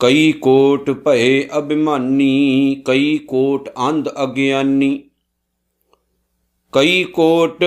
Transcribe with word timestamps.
ਕਈ 0.00 0.32
ਕੋਟ 0.32 0.90
ਭਏ 0.90 1.48
ਅਭਿਮਾਨੀ, 1.58 2.82
ਕਈ 2.84 3.18
ਕੋਟ 3.18 3.68
ਅੰਧ 3.88 4.08
ਅਗਿਆਨੀ। 4.22 5.02
ਕਈ 6.72 7.04
ਕੋਟ 7.04 7.64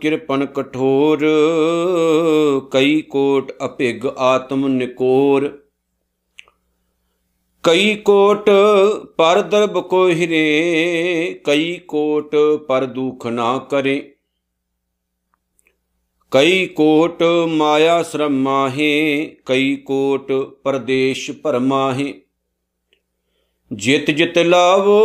ਕਿਰਪਨ 0.00 0.46
ਕਠੋਰ, 0.46 1.18
ਕਈ 2.70 3.02
ਕੋਟ 3.02 3.52
ਅਭਿਗ 3.64 4.06
ਆਤਮ 4.06 4.68
ਨਿਕੋਰ। 4.68 5.65
ਕਈ 7.66 7.94
ਕੋਟ 7.94 8.50
ਪਰ 9.16 9.42
ਦਰਬ 9.42 9.80
ਕੋ 9.80 10.08
ਹਿਰੇ 10.08 11.40
ਕਈ 11.44 11.78
ਕੋਟ 11.78 12.36
ਪਰ 12.68 12.84
ਦੁਖ 12.84 13.26
ਨਾ 13.26 13.58
ਕਰੇ। 13.58 14.14
ਕਈ 16.30 16.66
ਕੋਟ 16.66 17.22
ਮਾਇਆ 17.48 18.02
ਸ਼ਰਮ 18.02 18.32
ਮਾਹੇ, 18.32 19.36
ਕਈ 19.46 19.76
ਕੋਟ 19.76 20.32
ਪਰਦੇਸ਼ 20.32 21.30
ਭਰਮਾਹੇ 21.30 22.14
ਜਿਤ 23.72 24.10
ਜਿਤ 24.10 24.38
ਲਾਵੋ, 24.38 25.00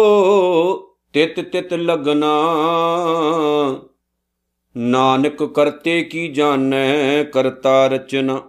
ਤਿਤ 1.14 1.40
ਤਿਤ 1.40 1.74
ਲਗਨਾ। 1.74 2.34
ਨਾਨਕ 4.78 5.44
ਕਰਤੇ 5.44 6.04
ਕੀ 6.04 6.28
ਜਾਣੈ 6.28 7.24
ਕਰਤਾ 7.24 7.88
ਰਚਨਾ। 7.88 8.42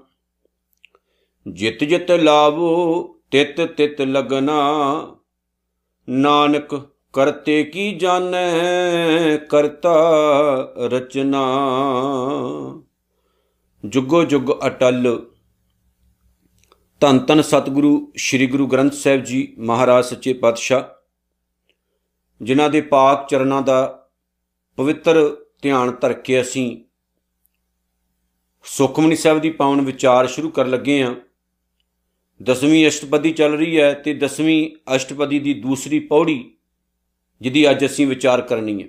ਜਿਤ 1.46 1.84
ਜਿਤ 1.84 2.10
ਲਾਵੋ 2.10 3.08
ਤਿਤ 3.32 3.60
ਤਿਤ 3.60 4.00
ਲਗਨਾ। 4.00 4.56
ਨਾਨਕ 6.08 6.74
ਕਰਤੇ 7.12 7.64
ਕੀ 7.64 7.94
ਜਾਣੈ, 7.94 9.36
ਕਰਤਾ 9.36 9.94
ਰਚਨਾ। 10.76 11.42
ਜੁਗੋ 13.84 14.24
ਜੁਗ 14.24 14.50
ਅਟਲ। 14.66 15.26
ਧੰਨ 17.00 17.18
ਧੰਨ 17.18 17.42
ਸਤਿਗੁਰੂ, 17.42 18.12
ਸ੍ਰੀ 18.16 18.46
ਗੁਰੂ 18.46 18.66
ਗ੍ਰੰਥ 18.66 18.92
ਸਾਹਿਬ 18.92 19.24
ਜੀ 19.24 19.54
ਮਹਾਰਾਜ 19.58 20.04
ਸੱਚੇ 20.04 20.32
ਪਾਤਸ਼ਾਹ, 20.32 20.82
ਜਿਨ੍ਹਾਂ 22.40 22.70
ਦੇ 22.70 22.80
ਪਾਕ 22.80 23.28
ਚਰਨਾਂ 23.28 23.62
ਦਾ 23.62 24.08
ਪਵਿੱਤਰ 24.76 25.36
ਧਿਆਨ 25.62 25.90
ਧਰ 25.90 26.12
ਕੇ 26.12 26.40
ਅਸੀਂ 26.40 26.84
ਸੁਖਮਨੀ 28.64 29.16
ਸਾਹਿਬ 29.16 29.38
ਦੀ 29.38 29.50
ਪਾਵਨ 29.50 29.80
ਵਿਚਾਰ 29.80 30.26
ਸ਼ੁਰੂ 30.26 30.50
ਕਰਨ 30.50 30.70
ਲੱਗੇ 30.70 31.02
ਹਾਂ। 31.04 31.14
ਦਸਵੀਂ 32.42 32.88
ਅਸ਼ਟਪਦੀ 32.88 33.32
ਚੱਲ 33.32 33.52
ਰਹੀ 33.52 33.80
ਹੈ 33.80 33.94
ਤੇ 33.94 34.14
ਦਸਵੀਂ 34.14 34.70
ਅਸ਼ਟਪਦੀ 34.96 35.38
ਦੀ 35.38 35.54
ਦੂਸਰੀ 35.54 35.98
ਪੌੜੀ 35.98 36.56
ਜਿਹਦੀ 37.40 37.70
ਅੱਜ 37.70 37.86
ਅਸੀਂ 37.86 38.06
ਵਿਚਾਰ 38.06 38.40
ਕਰਨੀ 38.40 38.82
ਹੈ। 38.82 38.88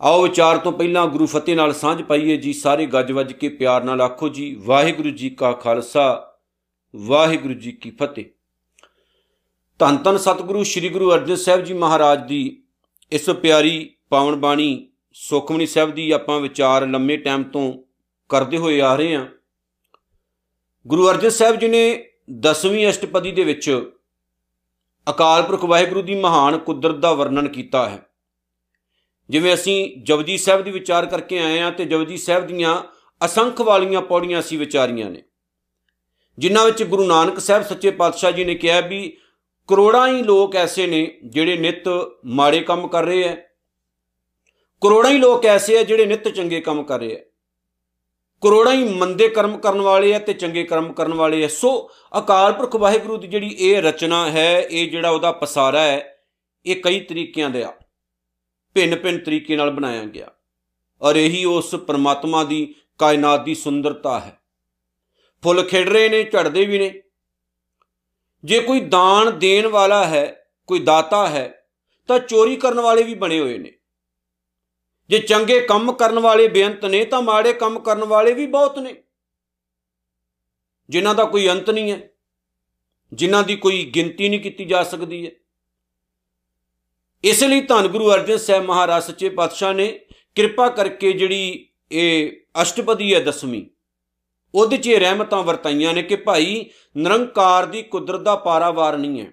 ਆਓ 0.00 0.22
ਵਿਚਾਰ 0.22 0.58
ਤੋਂ 0.58 0.72
ਪਹਿਲਾਂ 0.72 1.06
ਗੁਰੂ 1.06 1.26
ਫਤਿਹ 1.26 1.56
ਨਾਲ 1.56 1.72
ਸਾਂਝ 1.72 2.02
ਪਾਈਏ 2.02 2.36
ਜੀ, 2.36 2.52
ਸਾਰੇ 2.52 2.86
ਗੱਜ 2.86 3.12
ਵੱਜ 3.12 3.32
ਕੇ 3.32 3.48
ਪਿਆਰ 3.48 3.84
ਨਾਲ 3.84 4.00
ਆਖੋ 4.00 4.28
ਜੀ, 4.28 4.54
ਵਾਹਿਗੁਰੂ 4.54 5.10
ਜੀ 5.10 5.30
ਕਾ 5.30 5.52
ਖਾਲਸਾ, 5.52 6.34
ਵਾਹਿਗੁਰੂ 6.96 7.54
ਜੀ 7.54 7.72
ਕੀ 7.72 7.90
ਫਤਿਹ। 7.90 8.24
ਧੰਨ 9.78 9.96
ਧੰਨ 9.96 10.18
ਸਤਿਗੁਰੂ, 10.18 10.64
ਸ੍ਰੀ 10.64 10.88
ਗੁਰੂ 10.88 11.12
ਅਰਜਨ 11.12 11.36
ਸਾਹਿਬ 11.36 11.64
ਜੀ 11.64 11.74
ਮਹਾਰਾਜ 11.74 12.26
ਦੀ 12.26 12.62
ਇਸ 13.12 13.30
ਪਿਆਰੀ 13.30 13.94
ਪਾਵਨ 14.10 14.36
ਬਾਣੀ 14.36 14.88
ਸੁਖਮਨੀ 15.12 15.66
ਸਾਹਿਬ 15.66 15.90
ਦੀ 15.90 16.10
ਆਪਾਂ 16.10 16.40
ਵਿਚਾਰ 16.40 16.86
ਲੰਮੇ 16.86 17.16
ਟਾਈਮ 17.16 17.42
ਤੋਂ 17.42 17.82
ਕਰਦੇ 18.28 18.56
ਹੋਏ 18.56 18.80
ਆ 18.80 18.96
ਰਹੇ 18.96 19.16
ਹਾਂ। 19.16 19.26
ਗੁਰੂ 20.86 21.10
ਅਰਜਨ 21.10 21.28
ਸਾਹਿਬ 21.28 21.56
ਜੀ 21.56 21.68
ਨੇ 21.68 22.11
ਦਸਵੀਂ 22.30 22.88
ਅਸ਼ਟਪਦੀ 22.88 23.32
ਦੇ 23.32 23.44
ਵਿੱਚ 23.44 23.90
ਅਕਾਲ 25.10 25.42
ਪੁਰਖ 25.42 25.64
ਵਾਹਿਗੁਰੂ 25.64 26.02
ਦੀ 26.02 26.14
ਮਹਾਨ 26.14 26.58
ਕੁਦਰਤ 26.58 26.94
ਦਾ 26.94 27.12
ਵਰਣਨ 27.12 27.48
ਕੀਤਾ 27.48 27.88
ਹੈ। 27.88 28.06
ਜਿਵੇਂ 29.30 29.54
ਅਸੀਂ 29.54 30.02
ਜਪਜੀ 30.02 30.38
ਸਾਹਿਬ 30.38 30.62
ਦੀ 30.62 30.70
ਵਿਚਾਰ 30.70 31.06
ਕਰਕੇ 31.06 31.38
ਆਏ 31.38 31.58
ਆ 31.58 31.70
ਤੇ 31.70 31.84
ਜਪਜੀ 31.84 32.16
ਸਾਹਿਬ 32.16 32.46
ਦੀਆਂ 32.46 32.82
ਅਸੰਖ 33.24 33.60
ਵਾਲੀਆਂ 33.60 34.02
ਪੌੜੀਆਂ 34.02 34.40
ਅਸੀਂ 34.40 34.58
ਵਿਚਾਰੀਆਂ 34.58 35.10
ਨੇ। 35.10 35.22
ਜਿਨ੍ਹਾਂ 36.38 36.64
ਵਿੱਚ 36.64 36.82
ਗੁਰੂ 36.82 37.04
ਨਾਨਕ 37.04 37.38
ਸਾਹਿਬ 37.38 37.62
ਸੱਚੇ 37.62 37.90
ਪਾਤਸ਼ਾਹ 37.90 38.32
ਜੀ 38.32 38.44
ਨੇ 38.44 38.54
ਕਿਹਾ 38.54 38.80
ਵੀ 38.80 39.16
ਕਰੋੜਾਂ 39.68 40.08
ਹੀ 40.08 40.22
ਲੋਕ 40.22 40.56
ਐਸੇ 40.56 40.86
ਨੇ 40.86 41.18
ਜਿਹੜੇ 41.24 41.56
ਨਿਤ 41.56 41.84
ਮਾੜੇ 42.24 42.60
ਕੰਮ 42.60 42.88
ਕਰ 42.88 43.04
ਰਹੇ 43.04 43.22
ਐ। 43.22 43.34
ਕਰੋੜਾਂ 44.80 45.10
ਹੀ 45.10 45.18
ਲੋਕ 45.18 45.46
ਐਸੇ 45.46 45.76
ਐ 45.76 45.82
ਜਿਹੜੇ 45.82 46.06
ਨਿਤ 46.06 46.28
ਚੰਗੇ 46.28 46.60
ਕੰਮ 46.60 46.82
ਕਰ 46.82 46.98
ਰਹੇ 46.98 47.14
ਐ। 47.14 47.31
ਕਰੋੜਾਂ 48.42 48.72
ਹੀ 48.72 48.84
ਮੰਦੇ 48.84 49.28
ਕਰਮ 49.28 49.58
ਕਰਨ 49.58 49.80
ਵਾਲੇ 49.80 50.12
ਐ 50.12 50.18
ਤੇ 50.18 50.32
ਚੰਗੇ 50.32 50.64
ਕਰਮ 50.64 50.92
ਕਰਨ 50.92 51.14
ਵਾਲੇ 51.14 51.44
ਐ 51.44 51.46
ਸੋ 51.46 51.90
ਅਕਾਲ 52.18 52.52
ਪੁਰਖ 52.52 52.76
ਵਾਹਿਗੁਰੂ 52.76 53.16
ਦੀ 53.16 53.28
ਜਿਹੜੀ 53.28 53.48
ਇਹ 53.48 53.82
ਰਚਨਾ 53.82 54.30
ਹੈ, 54.30 54.60
ਇਹ 54.70 54.90
ਜਿਹੜਾ 54.90 55.10
ਉਹਦਾ 55.10 55.32
ਪਸਾਰਾ 55.32 55.80
ਹੈ, 55.80 56.18
ਇਹ 56.66 56.76
ਕਈ 56.82 57.00
ਤਰੀਕਿਆਂ 57.00 57.50
ਦੇ 57.50 57.62
ਆ। 57.62 57.72
ਭਿੰਨ 58.74 58.96
ਭਿੰਨ 58.96 59.18
ਤਰੀਕੇ 59.18 59.56
ਨਾਲ 59.56 59.70
ਬਣਾਇਆ 59.70 60.04
ਗਿਆ। 60.04 60.28
ਔਰ 61.02 61.16
ਇਹੀ 61.16 61.44
ਉਸ 61.44 61.74
ਪਰਮਾਤਮਾ 61.74 62.44
ਦੀ, 62.44 62.74
ਕਾਇਨਾਤ 62.98 63.44
ਦੀ 63.44 63.54
ਸੁੰਦਰਤਾ 63.54 64.20
ਹੈ। 64.20 64.40
ਫੁੱਲ 65.42 65.62
ਖਿੜ 65.62 65.88
ਰਹੇ 65.88 66.08
ਨੇ, 66.08 66.22
ਝੜਦੇ 66.22 66.64
ਵੀ 66.64 66.78
ਨੇ। 66.78 67.02
ਜੇ 68.44 68.60
ਕੋਈ 68.60 68.80
ਦਾਨ 68.80 69.38
ਦੇਣ 69.38 69.66
ਵਾਲਾ 69.66 70.04
ਹੈ, 70.04 70.44
ਕੋਈ 70.66 70.78
ਦਾਤਾ 70.78 71.26
ਹੈ, 71.26 71.66
ਤਾਂ 72.08 72.18
ਚੋਰੀ 72.18 72.56
ਕਰਨ 72.56 72.80
ਵਾਲੇ 72.80 73.02
ਵੀ 73.02 73.14
ਬਣੇ 73.14 73.40
ਹੋਏ 73.40 73.58
ਨੇ। 73.58 73.72
ਜੇ 75.10 75.18
ਚੰਗੇ 75.18 75.60
ਕੰਮ 75.60 75.92
ਕਰਨ 75.92 76.18
ਵਾਲੇ 76.18 76.48
ਬੇਅੰਤ 76.48 76.84
ਨੇ, 76.84 77.04
ਤਾਂ 77.04 77.22
ਮਾੜੇ 77.22 77.52
ਕੰਮ 77.52 77.78
ਕਰਨ 77.78 78.04
ਵਾਲੇ 78.04 78.32
ਵੀ 78.32 78.46
ਬਹੁਤ 78.46 78.78
ਨੇ। 78.78 78.94
ਜਿਨ੍ਹਾਂ 80.88 81.14
ਦਾ 81.14 81.24
ਕੋਈ 81.24 81.48
ਅੰਤ 81.48 81.70
ਨਹੀਂ 81.70 81.90
ਹੈ, 81.92 82.08
ਜਿਨ੍ਹਾਂ 83.12 83.42
ਦੀ 83.42 83.56
ਕੋਈ 83.56 83.84
ਗਿਣਤੀ 83.94 84.28
ਨਹੀਂ 84.28 84.40
ਕੀਤੀ 84.40 84.64
ਜਾ 84.64 84.82
ਸਕਦੀ 84.82 85.24
ਹੈ। 85.26 85.30
ਇਸ 87.24 87.42
ਲਈ 87.42 87.60
ਧੰਨ 87.60 87.88
ਗੁਰੂ 87.88 88.10
ਅਰਜਨ 88.12 88.36
ਸਾਹਿਬ 88.36 88.64
ਮਹਾਰਾਜ 88.64 89.02
ਸੱਚੇ 89.02 89.28
ਪਾਤਸ਼ਾਹ 89.28 89.72
ਨੇ 89.74 89.86
ਕਿਰਪਾ 90.36 90.68
ਕਰਕੇ 90.68 91.12
ਜਿਹੜੀ 91.12 91.68
ਇਹ 91.90 92.32
ਅਸ਼ਟਪਦੀ 92.62 93.12
ਹੈ 93.14 93.20
ਦਸਵੀਂ, 93.20 93.64
ਉਹਦੇ 94.54 94.76
'ਚ 94.76 94.88
ਰਹਿਮਤਾਂ 94.88 95.42
ਵਰਤਾਈਆਂ 95.42 95.92
ਨੇ 95.94 96.02
ਕਿ 96.02 96.16
ਭਾਈ 96.16 96.64
ਨਿਰੰਕਾਰ 96.96 97.66
ਦੀ 97.66 97.82
ਕੁਦਰਤ 97.82 98.20
ਦਾ 98.20 98.34
ਪਾਰਾਵਾਰ 98.36 98.96
ਨਹੀਂ 98.98 99.20
ਹੈ। 99.20 99.30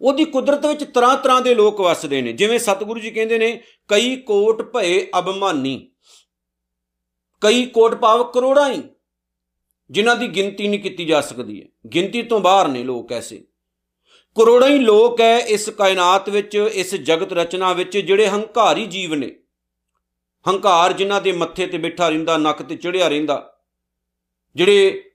ਉਹਦੀ 0.00 0.24
ਕੁਦਰਤ 0.24 0.66
ਵਿੱਚ 0.66 0.84
ਤਰ੍ਹਾਂ 0.84 1.16
ਤਰ੍ਹਾਂ 1.16 1.40
ਦੇ 1.40 1.54
ਲੋਕ 1.54 1.80
ਵਸਦੇ 1.80 2.22
ਨੇ। 2.22 2.32
ਜਿਵੇਂ 2.32 2.58
ਸਤਿਗੁਰੂ 2.58 3.00
ਜੀ 3.00 3.10
ਕਹਿੰਦੇ 3.10 3.38
ਨੇ, 3.38 3.60
ਕਈ 3.88 4.16
ਕੋਟ 4.16 4.62
ਭਏ 4.62 5.06
ਅਬਮਾਨੀ 5.18 5.90
ਕਈ 7.40 7.66
ਕੋਟ 7.66 7.94
ਭਾਵ 7.94 8.30
ਕਰੋੜਾਂ 8.30 8.72
ਹੀ 8.72 8.82
ਜਿਨ੍ਹਾਂ 9.90 10.16
ਦੀ 10.16 10.28
ਗਿਣਤੀ 10.28 10.68
ਨਹੀਂ 10.68 10.80
ਕੀਤੀ 10.80 11.04
ਜਾ 11.04 11.20
ਸਕਦੀ 11.20 11.62
ਹੈ। 11.62 11.88
ਗਿਣਤੀ 11.94 12.22
ਤੋਂ 12.22 12.40
ਬਾਹਰ 12.40 12.68
ਨੇ 12.68 12.82
ਲੋਕ 12.84 13.12
ਐਸੇ। 13.12 13.44
ਕਰੋੜਾਂ 14.36 14.68
ਹੀ 14.68 14.78
ਲੋਕ 14.78 15.20
ਹੈ 15.20 15.38
ਇਸ 15.38 15.68
ਕਾਇਨਾਤ 15.68 16.28
ਵਿੱਚ, 16.28 16.56
ਇਸ 16.72 16.94
ਜਗਤ 16.94 17.32
ਰਚਨਾ 17.32 17.72
ਵਿੱਚ, 17.72 17.98
ਜਿਹੜੇ 17.98 18.26
ਹੰਕਾਰੀ 18.26 18.86
ਜੀਵ 18.86 19.14
ਨੇ। 19.14 19.36
ਹੰਕਾਰ 20.48 20.92
ਜਿਨ੍ਹਾਂ 20.92 21.20
ਦੇ 21.20 21.32
ਮੱਥੇ 21.32 21.66
ਤੇ 21.66 21.78
ਬੈਠਾ 21.78 22.08
ਰਹਿੰਦਾ, 22.08 22.36
ਨੱਕ 22.36 22.62
ਤੇ 22.62 22.76
ਚੜਿਆ 22.76 23.08
ਰਹਿੰਦਾ, 23.08 23.60
ਜਿਹੜੇ 24.54 25.10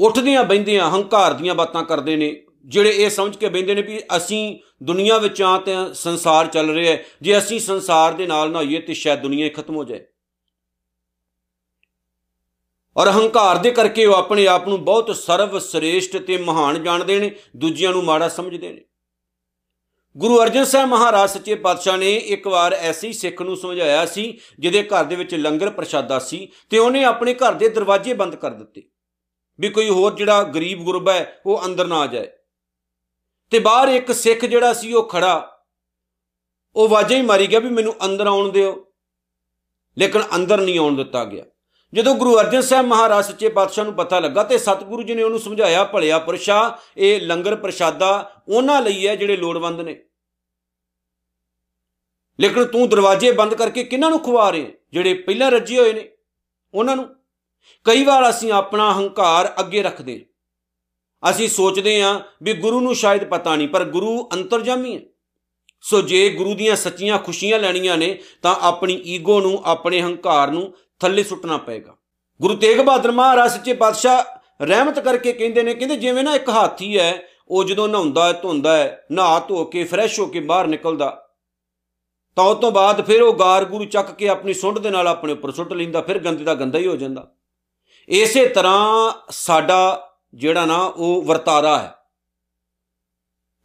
ਉੱਠਦਿਆਂ 0.00 0.44
ਬੈੰਦਿਆਂ 0.44 0.90
ਹੰਕਾਰ 0.90 1.32
ਦੀਆਂ 1.32 1.54
ਬਾਤਾਂ 1.54 1.82
ਕਰਦੇ 1.82 2.16
ਨੇ 2.16 2.45
ਜਿਹੜੇ 2.66 2.90
ਇਹ 2.90 3.10
ਸਮਝ 3.10 3.36
ਕੇ 3.36 3.48
ਬੈੰਦੇ 3.48 3.74
ਨੇ 3.74 3.82
ਵੀ 3.82 4.00
ਅਸੀਂ 4.16 4.58
ਦੁਨੀਆ 4.82 5.18
ਵਿੱਚ 5.18 5.42
ਆ 5.42 5.58
ਤੇ 5.58 5.72
ਸੰਸਾਰ 5.94 6.46
ਚੱਲ 6.46 6.70
ਰਿਹਾ 6.70 6.92
ਹੈ। 6.92 7.04
ਜੇ 7.22 7.38
ਅਸੀਂ 7.38 7.60
ਸੰਸਾਰ 7.60 8.12
ਦੇ 8.12 8.26
ਨਾਲ 8.26 8.50
ਨਾ 8.50 8.58
ਹੋਈਏ 8.58 8.80
ਤੇ 8.80 8.94
ਸ਼ਾਇਦ 8.94 9.20
ਦੁਨੀਆ 9.20 9.44
ਹੀ 9.44 9.50
ਖਤਮ 9.50 9.76
ਹੋ 9.76 9.84
ਜਾਏ। 9.84 10.06
ਔਰ 12.96 13.08
ਹੰਕਾਰ 13.08 13.58
ਦੇ 13.58 13.70
ਕਰਕੇ 13.70 14.06
ਉਹ 14.06 14.14
ਆਪਣੇ 14.14 14.46
ਆਪ 14.46 14.68
ਨੂੰ 14.68 14.84
ਬਹੁਤ 14.84 15.16
ਸਰਵ 15.16 15.58
ਸ੍ਰੇਸ਼ਟ 15.58 16.16
ਤੇ 16.16 16.36
ਮਹਾਨ 16.36 16.82
ਜਾਣਦੇ 16.82 17.20
ਨੇ, 17.20 17.30
ਦੂਜਿਆਂ 17.56 17.92
ਨੂੰ 17.92 18.04
ਮਾੜਾ 18.04 18.28
ਸਮਝਦੇ 18.28 18.72
ਨੇ। 18.72 18.80
ਗੁਰੂ 20.16 20.42
ਅਰਜਨ 20.42 20.64
ਸਾਹਿਬ 20.64 20.88
ਮਹਾਰਾਜ 20.88 21.30
ਸੱਚੇ 21.30 21.54
ਪਾਤਸ਼ਾਹ 21.54 21.96
ਨੇ 21.96 22.14
ਇੱਕ 22.14 22.46
ਵਾਰ 22.46 22.72
ਐਸੀ 22.72 23.12
ਸਿੱਖ 23.12 23.42
ਨੂੰ 23.42 23.56
ਸਮਝਾਇਆ 23.56 24.06
ਸੀ, 24.06 24.38
ਜਿਹਦੇ 24.58 24.82
ਘਰ 24.82 25.04
ਦੇ 25.04 25.16
ਵਿੱਚ 25.16 25.34
ਲੰਗਰ 25.34 25.70
ਪ੍ਰਸ਼ਾਦਾ 25.70 26.18
ਸੀ 26.18 26.48
ਤੇ 26.70 26.78
ਉਹਨੇ 26.78 27.04
ਆਪਣੇ 27.04 27.34
ਘਰ 27.34 27.52
ਦੇ 27.52 27.68
ਦਰਵਾਜ਼ੇ 27.68 28.14
ਬੰਦ 28.14 28.34
ਕਰ 28.34 28.50
ਦਿੱਤੇ। 28.50 28.82
ਵੀ 29.60 29.68
ਕੋਈ 29.68 29.88
ਹੋਰ 29.88 30.14
ਜਿਹੜਾ 30.14 30.42
ਗਰੀਬ 30.42 30.82
ਗੁਰਬਾ 30.82 31.12
ਹੈ, 31.12 31.40
ਉਹ 31.46 31.66
ਅੰਦਰ 31.66 31.86
ਨਾ 31.86 31.98
ਆ 31.98 32.06
ਜਾਏ। 32.06 32.28
ਤੇ 33.50 33.58
ਬਾਹਰ 33.58 33.88
ਇੱਕ 33.88 34.12
ਸਿੱਖ 34.12 34.44
ਜਿਹੜਾ 34.44 34.72
ਸੀ 34.72 34.92
ਉਹ 34.92 35.08
ਖੜਾ। 35.08 35.64
ਉਹ 36.76 36.88
ਵਾਜਾ 36.88 37.16
ਹੀ 37.16 37.22
ਮਾਰੀ 37.22 37.46
ਗਿਆ 37.46 37.60
ਵੀ 37.60 37.68
ਮੈਨੂੰ 37.68 37.94
ਅੰਦਰ 38.04 38.26
ਆਉਣ 38.26 38.52
ਦਿਓ। 38.52 38.92
ਲੇਕਿਨ 39.98 40.22
ਅੰਦਰ 40.34 40.60
ਨਹੀਂ 40.60 40.78
ਆਉਣ 40.78 40.96
ਦਿੱਤਾ 40.96 41.24
ਗਿਆ। 41.24 41.44
ਜਦੋਂ 41.94 42.14
ਗੁਰੂ 42.14 42.40
ਅਰਜਨ 42.40 42.60
ਸਾਹਿਬ 42.60 42.86
ਮਹਾਰਾਜ 42.86 43.24
ਸੱਚੇ 43.24 43.48
ਪਾਤਸ਼ਾਹ 43.48 43.84
ਨੂੰ 43.84 43.94
ਪਤਾ 43.94 44.20
ਲੱਗਾ 44.20 44.42
ਤੇ 44.42 44.58
ਸਤਿਗੁਰੂ 44.58 45.02
ਜੀ 45.02 45.14
ਨੇ 45.14 45.22
ਉਹਨੂੰ 45.22 45.38
ਸਮਝਾਇਆ, 45.38 45.84
ਭਲਿਆ 45.84 46.18
ਪੁਰਸ਼ਾ, 46.18 46.78
ਇਹ 46.96 47.20
ਲੰਗਰ 47.20 47.56
ਪ੍ਰਸ਼ਾਦਾ 47.56 48.32
ਉਹਨਾਂ 48.48 48.82
ਲਈ 48.82 49.06
ਹੈ 49.06 49.16
ਜਿਹੜੇ 49.16 49.36
ਲੋੜਵੰਦ 49.36 49.80
ਨੇ। 49.80 50.02
ਲੇਕਿਨ 52.40 52.64
ਤੂੰ 52.64 52.88
ਦਰਵਾਜ਼ੇ 52.88 53.32
ਬੰਦ 53.32 53.54
ਕਰਕੇ 53.54 53.84
ਕਿਹਨਾਂ 53.84 54.10
ਨੂੰ 54.10 54.20
ਖਵਾ 54.20 54.50
ਰਹੇ? 54.50 54.78
ਜਿਹੜੇ 54.92 55.14
ਪਹਿਲਾਂ 55.14 55.50
ਰੱਜੇ 55.50 55.78
ਹੋਏ 55.78 55.92
ਨੇ, 55.92 56.10
ਉਹਨਾਂ 56.74 56.96
ਨੂੰ। 56.96 57.16
ਕਈ 57.84 58.04
ਵਾਰ 58.04 58.30
ਅਸੀਂ 58.30 58.52
ਆਪਣਾ 58.52 58.94
ਹੰਕਾਰ 58.94 59.54
ਅੱਗੇ 59.60 59.82
ਰੱਖਦੇ। 59.82 60.26
ਅਸੀਂ 61.30 61.48
ਸੋਚਦੇ 61.48 62.02
ਹਾਂ 62.02 62.20
ਵੀ 62.42 62.52
ਗੁਰੂ 62.52 62.80
ਨੂੰ 62.80 62.94
ਸ਼ਾਇਦ 62.94 63.24
ਪਤਾ 63.24 63.56
ਨਹੀਂ, 63.56 63.68
ਪਰ 63.68 63.84
ਗੁਰੂ 63.84 64.28
ਅੰਤਰਜਾਮੀ 64.32 64.96
ਹੈ। 64.96 65.00
ਸੋ 65.80 66.00
ਜੇ 66.02 66.28
ਗੁਰੂ 66.30 66.54
ਦੀਆਂ 66.54 66.76
ਸੱਚੀਆਂ 66.76 67.18
ਖੁਸ਼ੀਆਂ 67.18 67.58
ਲੈਣੀਆਂ 67.58 67.96
ਨੇ, 67.96 68.18
ਤਾਂ 68.42 68.54
ਆਪਣੀ 68.60 68.94
ਈਗੋ 69.06 69.40
ਨੂੰ, 69.40 69.62
ਆਪਣੇ 69.64 70.02
ਹੰਕਾਰ 70.02 70.50
ਨੂੰ 70.50 70.72
ਥੱਲੇ 71.00 71.24
ਸੁੱਟਣਾ 71.24 71.56
ਪਏਗਾ। 71.56 71.96
ਗੁਰੂ 72.40 72.54
ਤੇਗ 72.54 72.80
ਬਹਾਦਰ 72.80 73.12
ਮਹਾਰਾਜ 73.12 73.50
ਸੱਚੇ 73.52 73.72
ਪਾਤਸ਼ਾਹ 73.72 74.64
ਰਹਿਮਤ 74.64 74.98
ਕਰਕੇ 74.98 75.32
ਕਹਿੰਦੇ 75.32 75.62
ਨੇ, 75.62 75.74
ਕਹਿੰਦੇ 75.74 75.96
ਜਿਵੇਂ 75.96 76.24
ਨਾ 76.24 76.34
ਇੱਕ 76.34 76.48
ਹਾਥੀ 76.48 76.98
ਹੈ, 76.98 77.22
ਉਹ 77.48 77.64
ਜਦੋਂ 77.64 77.88
ਨਹਾਉਂਦਾ 77.88 78.26
ਹੈ, 78.26 78.32
ਧੋਂਦਾ 78.32 78.76
ਹੈ, 78.76 79.06
ਨਹਾ 79.12 79.38
ਧੋ 79.40 79.64
ਕੇ 79.64 79.84
ਫਰੈਸ਼ 79.84 80.20
ਹੋ 80.20 80.26
ਕੇ 80.26 80.40
ਬਾਹਰ 80.40 80.66
ਨਿਕਲਦਾ, 80.66 81.28
ਤਾਂ 82.36 82.44
ਉਸ 82.44 82.58
ਤੋਂ 82.58 82.70
ਬਾਅਦ 82.72 83.06
ਫਿਰ 83.06 83.22
ਉਹ 83.22 83.34
ਗਾਰ 83.34 83.64
ਗੁਰੂ 83.64 83.84
ਚੱਕ 83.84 84.10
ਕੇ 84.10 84.28
ਆਪਣੀ 84.28 84.54
ਸੁੰਡ 84.54 84.78
ਦੇ 84.78 84.90
ਨਾਲ 84.90 85.08
ਆਪਣੇ 85.08 85.32
ਉੱਪਰ 85.32 85.50
ਸੁੱਟ 85.50 85.72
ਲੈਂਦਾ, 85.72 86.00
ਫਿਰ 86.00 86.18
ਗੰਦੇ 86.18 86.44
ਦਾ 86.44 86.54
ਗੰਦਾ 86.54 86.78
ਹੀ 86.78 86.86
ਹੋ 86.86 86.96
ਜਾਂਦਾ। 86.96 87.26
ਇਸੇ 88.08 88.46
ਤਰ੍ਹਾਂ 88.46 89.12
ਸਾਡਾ 89.30 90.05
ਜਿਹੜਾ 90.36 90.64
ਨਾ 90.66 90.76
ਉਹ 90.76 91.22
ਵਰਤਾਰਾ 91.22 91.78
ਹੈ। 91.78 91.94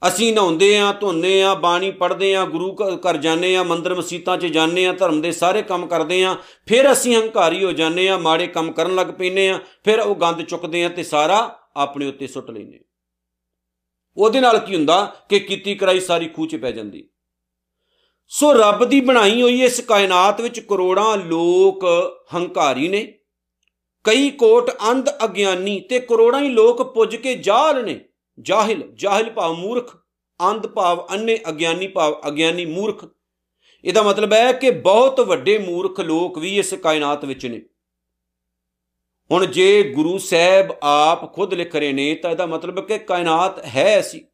ਅਸੀਂ 0.01 0.31
ਨਹਾਉਂਦੇ 0.33 0.77
ਆ 0.79 0.91
ਧੋਂਦੇ 0.91 1.41
ਆ 1.43 1.53
ਬਾਣੀ 1.55 1.91
ਪੜ੍ਹਦੇ 1.91 2.35
ਆ 2.35 2.45
ਗੁਰੂ 2.45 2.75
ਘਰ 2.75 3.17
ਜਾਂਦੇ 3.17 3.55
ਆ 3.55 3.63
ਮੰਦਰ 3.63 3.95
ਮਸੀਤਾਂ 3.95 4.37
'ਚ 4.37 4.45
ਜਾਂਦੇ 4.45 4.85
ਆ 4.87 4.93
ਧਰਮ 4.93 5.21
ਦੇ 5.21 5.31
ਸਾਰੇ 5.31 5.61
ਕੰਮ 5.61 5.85
ਕਰਦੇ 5.87 6.23
ਆ 6.23 6.35
ਫਿਰ 6.67 6.91
ਅਸੀਂ 6.91 7.15
ਹੰਕਾਰੀ 7.15 7.63
ਹੋ 7.63 7.71
ਜਾਂਦੇ 7.71 8.07
ਆ 8.09 8.17
ਮਾੜੇ 8.17 8.47
ਕੰਮ 8.47 8.71
ਕਰਨ 8.71 8.95
ਲੱਗ 8.95 9.07
ਪੈਨੇ 9.07 9.49
ਆ 9.49 9.59
ਫਿਰ 9.83 9.99
ਉਹ 9.99 10.15
ਗੰਦ 10.15 10.41
ਚੁੱਕਦੇ 10.41 10.83
ਆ 10.85 10.89
ਤੇ 10.89 11.03
ਸਾਰਾ 11.03 11.37
ਆਪਣੇ 11.75 12.07
ਉੱਤੇ 12.07 12.27
ਸੁੱਟ 12.27 12.49
ਲੈਨੇ 12.51 12.79
ਉਹਦੇ 14.17 14.39
ਨਾਲ 14.39 14.59
ਕੀ 14.59 14.75
ਹੁੰਦਾ 14.75 15.05
ਕਿ 15.29 15.39
ਕੀਤੀ 15.39 15.75
ਕਰਾਈ 15.75 15.99
ਸਾਰੀ 15.99 16.27
ਖੂਹ 16.27 16.47
'ਚ 16.47 16.55
ਪੈ 16.55 16.71
ਜਾਂਦੀ। 16.71 17.07
ਸੋ 18.31 18.53
ਰੱਬ 18.53 18.83
ਦੀ 18.85 19.01
ਬਣਾਈ 19.01 19.41
ਹੋਈ 19.41 19.61
ਇਸ 19.61 19.79
ਕਾਇਨਾਤ 19.81 20.41
ਵਿੱਚ 20.41 20.59
ਕਰੋੜਾਂ 20.59 21.17
ਲੋਕ 21.17 21.85
ਹੰਕਾਰੀ 22.33 22.87
ਨੇ। 22.87 23.13
ਕਈ 24.03 24.29
ਕੋਟ 24.29 24.71
ਅੰਧ 24.91 25.09
ਅਗਿਆਨੀ 25.23 25.79
ਤੇ 25.79 25.99
ਕਰੋੜਾਂ 25.99 26.41
ਹੀ 26.41 26.49
ਲੋਕ 26.49 26.81
ਪੁੱਜ 26.93 27.15
ਕੇ 27.15 27.35
ਜਾਹਲ 27.35 27.83
ਨੇ। 27.85 27.99
ਜਾਹਿਲ 28.39 28.83
ਜਾਹਿਲ 28.93 29.29
ਭਾਵ 29.29 29.53
ਮੂਰਖ, 29.53 29.95
ਅੰਧ 30.39 30.67
ਭਾਵ 30.67 31.07
ਅੰਨੇ 31.13 31.39
ਅਗਿਆਨੀ 31.49 31.87
ਭਾਵ 31.87 32.21
ਅਗਿਆਨੀ 32.27 32.65
ਮੂਰਖ। 32.65 33.05
ਇਹਦਾ 33.83 34.01
ਮਤਲਬ 34.01 34.33
ਹੈ 34.33 34.51
ਕਿ 34.51 34.71
ਬਹੁਤ 34.71 35.19
ਵੱਡੇ 35.19 35.57
ਮੂਰਖ 35.57 35.99
ਲੋਕ 35.99 36.37
ਵੀ 36.37 36.57
ਇਸ 36.57 36.73
ਕਾਇਨਾਤ 36.73 37.25
ਵਿੱਚ 37.25 37.45
ਨੇ। 37.45 37.61
ਹੁਣ 39.31 39.45
ਜੇ 39.45 39.83
ਗੁਰੂ 39.83 40.17
ਸਾਹਿਬ 40.17 40.73
ਆਪ 40.83 41.33
ਖੁਦ 41.33 41.53
ਲਿਖ 41.53 41.75
ਰਹੇ 41.75 41.91
ਨੇ 41.93 42.15
ਤਾਂ 42.15 42.31
ਇਹਦਾ 42.31 42.45
ਮਤਲਬ 42.45 42.87
ਕਿ 42.87 42.97
ਕਾਇਨਾਤ 42.99 43.65
ਹੈ 43.65 43.85
ਐਸੀ 43.85 44.25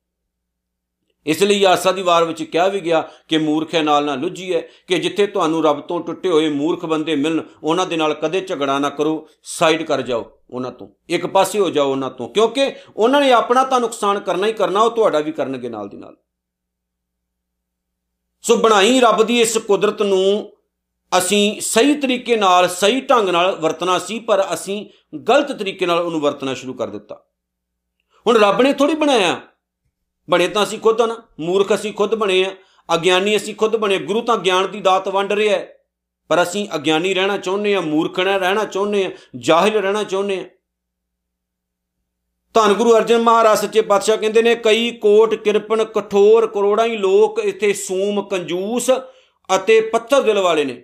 ਇਸ 1.27 1.43
ਲਈ 1.43 1.63
ਆਸਾ 1.63 1.91
ਦੀ 1.91 2.01
ਵਾਰ 2.01 2.23
ਵਿੱਚ 2.23 2.43
ਕਿਹਾ 2.43 2.67
ਵੀ 2.67 2.79
ਗਿਆ 2.79 3.09
ਕਿ 3.27 3.37
ਮੂਰਖ 3.37 3.75
ਹੈ 3.75 3.81
ਨਾਲ 3.81 4.05
ਨਾ 4.05 4.15
ਲੁੱਜੀ 4.15 4.55
ਹੈ 4.55 4.61
ਕਿ 4.87 4.99
ਜਿੱਥੇ 4.99 5.27
ਤੁਹਾਨੂੰ 5.27 5.63
ਰੱਬ 5.63 5.81
ਤੋਂ 5.81 5.99
ਟੁੱਟੇ 5.99 6.29
ਹੋਏ 6.29 6.49
ਮੂਰਖ 6.49 6.85
ਬੰਦੇ 6.85 7.15
ਮਿਲਣ, 7.15 7.41
ਉਹਨਾਂ 7.63 7.85
ਦੇ 7.85 7.97
ਨਾਲ 7.97 8.13
ਕਦੇ 8.13 8.41
ਝਗੜਾ 8.41 8.79
ਨਾ 8.79 8.89
ਕਰੋ, 8.89 9.27
ਸਾਈਡ 9.43 9.83
ਕਰ 9.83 10.01
ਜਾਓ 10.01 10.31
ਉਹਨਾਂ 10.49 10.71
ਤੋਂ। 10.71 10.87
ਇੱਕ 11.09 11.27
ਪਾਸੇ 11.27 11.59
ਹੋ 11.59 11.69
ਜਾਓ 11.69 11.91
ਉਹਨਾਂ 11.91 12.11
ਤੋਂ, 12.11 12.29
ਕਿਉਂਕਿ 12.29 12.75
ਉਹਨਾਂ 12.97 13.21
ਨੇ 13.21 13.31
ਆਪਣਾ 13.31 13.63
ਤਾਂ 13.63 13.79
ਨੁਕਸਾਨ 13.79 14.19
ਕਰਨਾ 14.19 14.47
ਹੀ 14.47 14.53
ਕਰਨਾ, 14.53 14.79
ਉਹ 14.79 14.91
ਤੁਹਾਡਾ 14.91 15.19
ਵੀ 15.19 15.31
ਕਰਨਗੇ 15.31 15.69
ਨਾਲ 15.69 15.89
ਦੀ 15.89 15.97
ਨਾਲ। 15.97 16.17
ਸੋ 18.41 18.55
ਬਣਾਈ 18.55 18.99
ਰੱਬ 18.99 19.23
ਦੀ 19.23 19.41
ਇਸ 19.41 19.57
ਕੁਦਰਤ 19.57 20.01
ਨੂੰ 20.01 20.53
ਅਸੀਂ 21.17 21.61
ਸਹੀ 21.61 21.95
ਤਰੀਕੇ 21.95 22.35
ਨਾਲ, 22.35 22.67
ਸਹੀ 22.67 23.01
ਢੰਗ 23.01 23.29
ਨਾਲ 23.29 23.55
ਵਰਤਣਾ 23.55 23.99
ਸੀ, 23.99 24.19
ਪਰ 24.19 24.47
ਅਸੀਂ 24.53 24.89
ਗਲਤ 25.17 25.51
ਤਰੀਕੇ 25.51 25.85
ਨਾਲ 25.85 25.99
ਉਹਨੂੰ 25.99 26.21
ਵਰਤਣਾ 26.21 26.53
ਸ਼ੁਰੂ 26.53 26.73
ਕਰ 26.73 26.87
ਦਿੱਤਾ। 26.87 27.23
ਹੁਣ 28.27 28.37
ਰੱਬ 28.37 28.61
ਨੇ 28.61 28.73
ਥੋੜੀ 28.73 28.93
ਬਣਾਇਆ। 28.93 29.41
ਬਣੇ 30.29 30.47
ਤਾਂ 30.47 30.63
ਅਸੀਂ 30.63 30.79
ਖੁਦ 30.79 31.01
ਆ 31.01 31.05
ਨਾ 31.05 31.15
ਮੂਰਖ 31.39 31.73
ਅਸੀਂ 31.73 31.93
ਖੁਦ 31.93 32.15
ਬਣੇ 32.15 32.43
ਆ 32.45 32.51
ਅਗਿਆਨੀ 32.95 33.35
ਅਸੀਂ 33.37 33.55
ਖੁਦ 33.55 33.75
ਬਣੇ 33.75 33.97
ਗੁਰੂ 33.99 34.21
ਤਾਂ 34.21 34.37
ਗਿਆਨ 34.37 34.71
ਦੀ 34.71 34.81
ਦਾਤ 34.81 35.07
ਵੰਡ 35.07 35.33
ਰਿਹਾ 35.33 35.57
ਹੈ। 35.57 35.73
ਪਰ 36.29 36.41
ਅਸੀਂ 36.43 36.67
ਅਗਿਆਨੀ 36.75 37.13
ਰਹਿਣਾ 37.13 37.37
ਚਾਹੁੰਦੇ 37.37 37.75
ਆ 37.75 37.81
ਮੂਰਖ 37.81 38.19
ਰਹਿਣਾ 38.19 38.63
ਚਾਹੁੰਦੇ 38.63 39.05
ਆ 39.05 39.11
ਜਾਹਿਲ 39.35 39.73
ਰਹਿਣਾ 39.73 40.03
ਚਾਹੁੰਦੇ 40.03 40.39
ਆ 40.39 40.45
ਧੰਨ 42.55 42.73
ਗੁਰੂ 42.73 42.95
ਅਰਜਨ 42.97 43.21
ਮਹਾਰਾਜ, 43.21 43.57
ਸੱਚੇ 43.57 43.81
ਪਾਤਸ਼ਾਹ 43.81 44.17
ਕਹਿੰਦੇ 44.17 44.41
ਨੇ, 44.41 44.55
ਕਈ 44.55 44.91
ਕੋਟ, 44.91 45.35
ਕਿਰਪਨ, 45.35 45.83
ਕਠੋਰ, 45.83 46.47
ਕਰੋੜਾਂ 46.47 46.85
ਹੀ 46.85 46.97
ਲੋਕ 46.97 47.39
ਇੱਥੇ 47.39 47.73
ਸੂਮ, 47.73 48.21
ਕੰਜੂਸ 48.21 48.89
ਅਤੇ 49.49 49.79
ਪੱਥਰ 49.81 50.21
ਦਿਲ 50.21 50.39
ਵਾਲੇ 50.39 50.65
ਨੇ। 50.65 50.81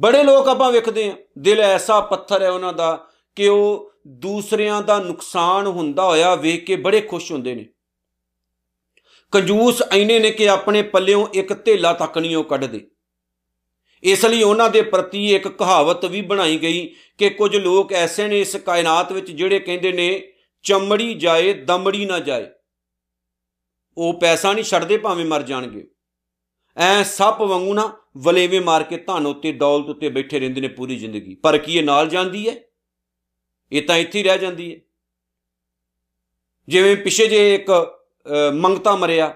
ਬੜੇ 0.00 0.22
ਲੋਕ 0.22 0.48
ਆਪਾਂ 0.48 0.70
ਵੇਖਦੇ 0.72 1.08
ਆ 1.10 1.14
ਦਿਲ 1.38 1.60
ਐਸਾ 1.60 2.00
ਪੱਥਰ 2.00 2.42
ਹੈ 2.42 2.50
ਉਹਨਾਂ 2.50 2.72
ਦਾ 2.72 3.06
ਕਿ 3.36 3.48
ਉਹ 3.48 3.92
ਦੂਸਰਿਆਂ 4.06 4.82
ਦਾ 4.82 4.98
ਨੁਕਸਾਨ 4.98 5.66
ਹੁੰਦਾ 5.66 6.04
ਹੋਇਆ 6.04 6.34
ਵੇਖ 6.34 6.64
ਕੇ 6.64 6.76
ਬੜੇ 6.76 7.00
ਖੁਸ਼ 7.00 7.32
ਹੁੰਦੇ 7.32 7.54
ਨੇ। 7.54 7.66
ਕੰਜੂਸ 9.32 9.82
ਐਨੇ 9.82 10.18
ਨੇ 10.18 10.30
ਕਿ 10.30 10.48
ਆਪਣੇ 10.48 10.82
ਪੱਲਿਓਂ 10.82 11.26
ਇੱਕ 11.34 11.64
ਧੇਲਾ 11.64 11.92
ਤੱਕ 11.92 12.18
ਨਹੀਂ 12.18 12.36
ਉਹ 12.36 12.44
ਕੱਢਦੇ। 12.44 12.90
ਇਸ 14.02 14.24
ਲਈ 14.24 14.42
ਉਹਨਾਂ 14.42 14.70
ਦੇ 14.70 14.82
ਪ੍ਰਤੀ 14.82 15.34
ਇੱਕ 15.34 15.48
ਕਹਾਵਤ 15.48 16.04
ਵੀ 16.04 16.22
ਬਣਾਈ 16.22 16.58
ਗਈ 16.58 16.94
ਕਿ 17.18 17.30
ਕੁਝ 17.30 17.56
ਲੋਕ 17.56 17.92
ਐਸੇ 17.92 18.28
ਨੇ 18.28 18.40
ਇਸ 18.40 18.56
ਕਾਇਨਾਤ 18.56 19.12
ਵਿੱਚ 19.12 19.30
ਜਿਹੜੇ 19.30 19.60
ਕਹਿੰਦੇ 19.60 19.92
ਨੇ, 19.92 20.32
ਚਮੜੀ 20.62 21.14
ਜਾਏ, 21.14 21.52
ਦਮੜੀ 21.52 22.06
ਨਾ 22.06 22.18
ਜਾਏ। 22.18 22.46
ਉਹ 23.98 24.20
ਪੈਸਾ 24.20 24.52
ਨਹੀਂ 24.52 24.64
ਛੱਡਦੇ 24.64 24.96
ਭਾਵੇਂ 24.96 25.24
ਮਰ 25.24 25.42
ਜਾਣਗੇ। 25.42 25.90
ਐ 26.76 27.02
ਸੱਪ 27.02 27.40
ਵਾਂਗੂ 27.40 27.74
ਨਾ 27.74 27.96
ਵਲੇਵੇਂ 28.16 28.60
ਮਾਰ 28.60 28.82
ਕੇ 28.82 28.96
ਧਨ 28.96 29.26
ਉੱਤੇ, 29.26 29.52
ਦੌਲਤ 29.52 29.88
ਉੱਤੇ 29.88 30.08
ਬੈਠੇ 30.08 30.40
ਰਹਿੰਦੇ 30.40 30.60
ਨੇ 30.60 30.68
ਪੂਰੀ 30.68 30.96
ਜ਼ਿੰਦਗੀ। 30.96 31.34
ਪਰ 31.34 31.58
ਕੀ 31.58 31.78
ਇਹ 31.78 31.82
ਨਾਲ 31.82 32.08
ਜਾਂਦੀ 32.08 32.48
ਹੈ? 32.48 32.54
ਇਹ 33.72 33.82
ਤਾਂ 33.82 33.96
ਇੱਥੇ 33.96 34.18
ਹੀ 34.18 34.24
ਰਹਿ 34.24 34.38
ਜਾਂਦੀ 34.38 34.74
ਹੈ। 34.74 34.80
ਜਿਵੇਂ 36.68 36.96
ਪਿਛੇ 36.96 37.26
ਜੇ 37.26 37.54
ਇੱਕ 37.54 37.97
ਮੰਗਤਾ 38.54 38.94
ਮਰਿਆ 38.96 39.34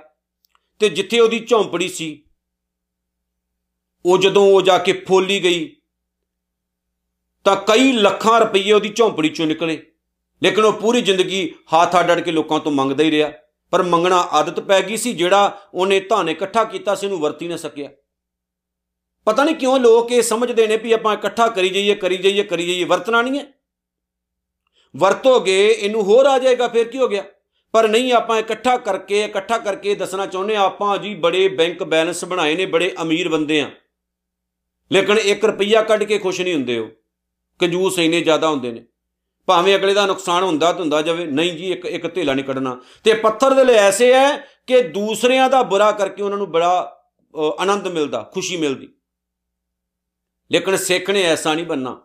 ਤੇ 0.80 0.88
ਜਿੱਥੇ 0.88 1.20
ਉਹਦੀ 1.20 1.38
ਝੌਂਪੜੀ 1.40 1.88
ਸੀ, 1.88 2.24
ਉਹ 4.04 4.18
ਜਦੋਂ 4.18 4.42
ਉਹ 4.46 4.62
ਜਾ 4.62 4.78
ਕੇ 4.78 4.92
ਫੋਲੀ 5.08 5.42
ਗਈ, 5.44 5.68
ਤਾਂ 7.46 7.56
ਕਈ 7.68 7.92
ਲੱਖਾਂ 7.92 8.38
ਰੁਪਏ 8.40 8.72
ਉਹਦੀ 8.72 8.88
ਝੌਂਪੜੀ 8.88 9.28
ਚੋਂ 9.28 9.46
ਨਿਕਲੇ। 9.46 9.80
ਲੇਕਿਨ 10.42 10.64
ਉਹ 10.64 10.72
ਪੂਰੀ 10.72 11.00
ਜ਼ਿੰਦਗੀ 11.02 11.48
ਹੱਥ 11.74 11.98
ਅੱਡ 12.00 12.20
ਕੇ 12.20 12.30
ਲੋਕਾਂ 12.30 12.58
ਤੋਂ 12.60 12.72
ਮੰਗਦਾ 12.72 13.04
ਹੀ 13.04 13.10
ਰਿਹਾ। 13.10 13.30
ਪਰ 13.72 13.82
ਮੰਗਣਾ 13.82 14.16
ਆਦਤ 14.32 14.60
ਪੈ 14.60 14.80
ਗਈ 14.82 14.96
ਸੀ 14.96 15.12
ਜਿਹੜਾ 15.12 15.68
ਉਹਨੇ 15.74 15.98
ਧਨ 16.00 16.28
ਇਕੱਠਾ 16.28 16.64
ਕੀਤਾ 16.64 16.94
ਸੀ, 16.94 17.06
ਉਹਨੂੰ 17.06 17.20
ਵਰਤੀ 17.20 17.48
ਨਾ 17.48 17.56
ਸਕਿਆ। 17.56 17.88
ਪਤਾ 19.26 19.44
ਨਹੀਂ 19.44 19.54
ਕਿਉਂ 19.54 19.78
ਲੋਕ 19.78 20.12
ਇਹ 20.12 20.22
ਸਮਝਦੇ 20.22 20.66
ਨੇ 20.66 20.76
ਵੀ 20.76 20.92
ਆਪਾਂ 20.92 21.14
ਇਕੱਠਾ 21.14 21.48
ਕਰੀ 21.48 21.68
ਜਾਈਏ 21.68 21.94
ਕਰੀ 21.94 22.16
ਜਾਈਏ 22.16 22.42
ਕਰੀ 22.42 22.66
ਜਾਈਏ, 22.66 22.84
ਵਰਤਣਾ 22.84 23.22
ਨਹੀਂ 23.22 23.38
ਹੈ। 23.38 23.46
ਵਰਤੋਗੇ, 24.94 25.68
ਇਹਨੂੰ 25.68 26.02
ਹੋਰ 26.02 26.26
ਆ 26.26 26.38
ਜਾਏਗਾ, 26.38 26.68
ਫਿਰ 26.68 26.88
ਕੀ 26.88 26.98
ਹੋ 26.98 27.08
ਗਿਆ? 27.08 27.24
ਪਰ 27.74 27.88
ਨਹੀਂ, 27.88 28.12
ਆਪਾਂ 28.12 28.38
ਇਕੱਠਾ 28.38 28.76
ਕਰਕੇ 28.78 29.22
ਇਕੱਠਾ 29.24 29.58
ਕਰਕੇ 29.58 29.94
ਦੱਸਣਾ 29.94 30.26
ਚਾਹੁੰਦੇ 30.26 30.56
ਆ 30.56 30.62
ਆਪਾਂ 30.62 30.96
ਜੀ 30.98 31.14
ਬੜੇ 31.14 31.46
ਬੈਂਕ 31.48 31.82
ਬੈਲੈਂਸ 31.82 32.24
ਬਣਾਏ 32.24 32.56
ਨੇ, 32.56 32.66
ਬੜੇ 32.66 32.94
ਅਮੀਰ 33.02 33.28
ਬੰਦੇ 33.28 33.60
ਆ। 33.60 33.70
ਲੇਕਿਨ 34.90 35.18
1 35.18 35.44
ਰੁਪਈਆ 35.44 35.82
ਕੱਢ 35.82 36.02
ਕੇ 36.04 36.18
ਖੁਸ਼ 36.18 36.40
ਨਹੀਂ 36.40 36.54
ਹੁੰਦੇ 36.54 36.78
ਹੋ 36.78 36.88
ਕੰਜੂਸ 37.60 37.98
ਇੰਨੇ 37.98 38.20
ਜ਼ਿਆਦਾ 38.20 38.48
ਹੁੰਦੇ 38.48 38.72
ਨੇ। 38.72 38.84
ਭਾਵੇਂ 39.48 39.74
ਅਗਲੇ 39.76 39.94
ਦਾ 39.94 40.06
ਨੁਕਸਾਨ 40.06 40.42
ਹੁੰਦਾ 40.42 40.72
ਹੁੰਦਾ 40.72 41.00
ਜਾਵੇ, 41.02 41.24
ਨਹੀਂ 41.26 41.52
ਜੀ, 41.52 41.70
ਇੱਕ 41.72 41.84
ਇੱਕ 41.86 42.06
ਢੇਲਾ 42.06 42.34
ਨਹੀਂ 42.34 42.44
ਕੱਢਣਾ। 42.44 42.76
ਤੇ 43.04 43.14
ਪੱਥਰ 43.14 43.54
ਦੇ 43.54 43.64
ਲਈ 43.64 43.74
ਐਸੇ 43.74 44.12
ਹੈ 44.14 44.36
ਕਿ 44.66 44.82
ਦੂਸਰਿਆਂ 44.82 45.48
ਦਾ 45.50 45.62
ਬੁਰਾ 45.62 45.90
ਕਰਕੇ 45.92 46.22
ਉਹਨਾਂ 46.22 46.38
ਨੂੰ 46.38 46.50
ਬੜਾ 46.50 46.98
ਆਨੰਦ 47.60 47.88
ਮਿਲਦਾ, 47.88 48.22
ਖੁਸ਼ੀ 48.34 48.56
ਮਿਲਦੀ। 48.56 48.88
ਲੇਕਿਨ 50.50 50.76
ਸਿੱਖ 50.76 51.10
ਨੇ 51.10 51.22
ਐਸਾ 51.22 51.54
ਨਹੀਂ 51.54 51.66
ਬੰਨਾ 51.66 52.00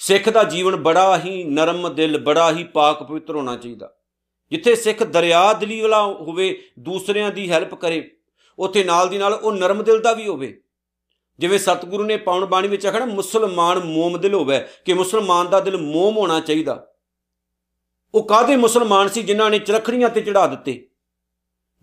ਸਿੱਖ 0.00 0.28
ਦਾ 0.28 0.42
ਜੀਵਨ 0.44 0.76
ਬੜਾ 0.76 1.18
ਹੀ 1.18 1.42
ਨਰਮ 1.44 1.94
ਦਿਲ, 1.94 2.18
ਬੜਾ 2.18 2.50
ਹੀ 2.52 2.64
ਪਾਕ 2.64 3.02
ਪਵਿੱਤਰ 3.02 3.36
ਹੋਣਾ 3.36 3.56
ਚਾਹੀਦਾ। 3.56 3.92
ਜਿੱਥੇ 4.50 4.74
ਸਿੱਖ 4.74 5.02
ਦਰਿਆ 5.02 5.52
ਦਿਲੀ 5.52 5.80
ਵਾਲਾ 5.80 6.02
ਹੋਵੇ, 6.06 6.62
ਦੂਸਰਿਆਂ 6.78 7.30
ਦੀ 7.30 7.50
ਹੈਲਪ 7.50 7.74
ਕਰੇ, 7.74 8.16
ਉੱਥੇ 8.58 8.84
ਨਾਲ 8.84 9.08
ਦੀ 9.08 9.18
ਨਾਲ 9.18 9.34
ਉਹ 9.34 9.52
ਨਰਮ 9.52 9.84
ਦਿਲ 9.84 10.00
ਦਾ 10.00 10.12
ਵੀ 10.12 10.26
ਹੋਵੇ। 10.28 10.60
ਜਿਵੇਂ 11.38 11.58
ਸਤਿਗੁਰੂ 11.58 12.04
ਨੇ 12.04 12.16
ਪਾਉਣ 12.16 12.46
ਬਾਣੀ 12.46 12.68
ਵਿੱਚ 12.68 12.86
ਆਖਣਾ 12.86 13.04
ਮੁਸਲਮਾਨ 13.04 13.78
ਮੋਮ 13.78 14.18
ਦਿਲ 14.18 14.34
ਹੋਵੇ, 14.34 14.66
ਕਿ 14.84 14.92
ਮੁਸਲਮਾਨ 14.92 15.50
ਦਾ 15.50 15.60
ਦਿਲ 15.60 15.76
ਮੋਮ 15.76 16.16
ਹੋਣਾ 16.16 16.40
ਚਾਹੀਦਾ। 16.40 16.86
ਉਹ 18.14 18.24
ਕਾਦੇ 18.24 18.56
ਮੁਸਲਮਾਨ 18.56 19.08
ਸੀ 19.08 19.22
ਜਿਨ੍ਹਾਂ 19.22 19.50
ਨੇ 19.50 19.58
ਚਰਖੜੀਆਂ 19.58 20.08
ਤੇ 20.08 20.20
ਚੜਾ 20.20 20.46
ਦਿੱਤੇ? 20.46 20.88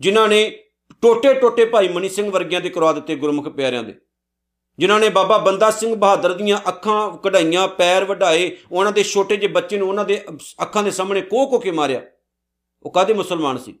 ਜਿਨ੍ਹਾਂ 0.00 0.28
ਨੇ 0.28 0.64
ਟੋਟੇ 1.02 1.34
ਟੋਟੇ 1.34 1.64
ਭਾਈ 1.64 1.88
ਮਨੀ 1.88 2.08
ਸਿੰਘ 2.08 2.30
ਵਰਗਿਆਂ 2.30 2.60
ਦੇ 2.60 2.68
ਕਰਵਾ 2.68 2.92
ਦਿੱਤੇ 2.92 3.16
ਗੁਰਮੁਖ 3.16 3.48
ਪਿਆਰਿਆਂ 3.48 3.82
ਦੇ। 3.82 3.94
ਜਿਨ੍ਹਾਂ 4.78 5.00
ਨੇ 5.00 5.08
ਬਾਬਾ 5.08 5.38
ਬੰਦਾ 5.38 5.70
ਸਿੰਘ 5.70 5.94
ਬਹਾਦਰ 5.94 6.32
ਦੀਆਂ 6.32 6.58
ਅੱਖਾਂ 6.68 7.18
ਕਢਾਈਆਂ, 7.18 7.68
ਪੈਰ 7.68 8.04
ਵਢਾਏ, 8.04 8.56
ਉਹਨਾਂ 8.72 8.92
ਦੇ 8.92 9.02
ਛੋਟੇ 9.02 9.36
ਜਿਹੇ 9.36 9.52
ਬੱਚੇ 9.52 9.76
ਨੂੰ 9.76 9.88
ਉਹਨਾਂ 9.88 10.04
ਦੇ 10.04 10.24
ਅੱਖਾਂ 10.62 10.82
ਦੇ 10.82 10.90
ਸਾਹਮਣੇ 10.90 11.20
ਕੋਹ 11.20 11.50
ਕੋ 11.50 11.58
ਕੇ 11.58 11.70
ਮਾਰਿਆ। 11.70 12.02
ਉਹ 12.84 12.90
ਕਾਦੇ 12.90 13.14
ਮੁਸਲਮਾਨ 13.14 13.58
ਸੀ? 13.58 13.78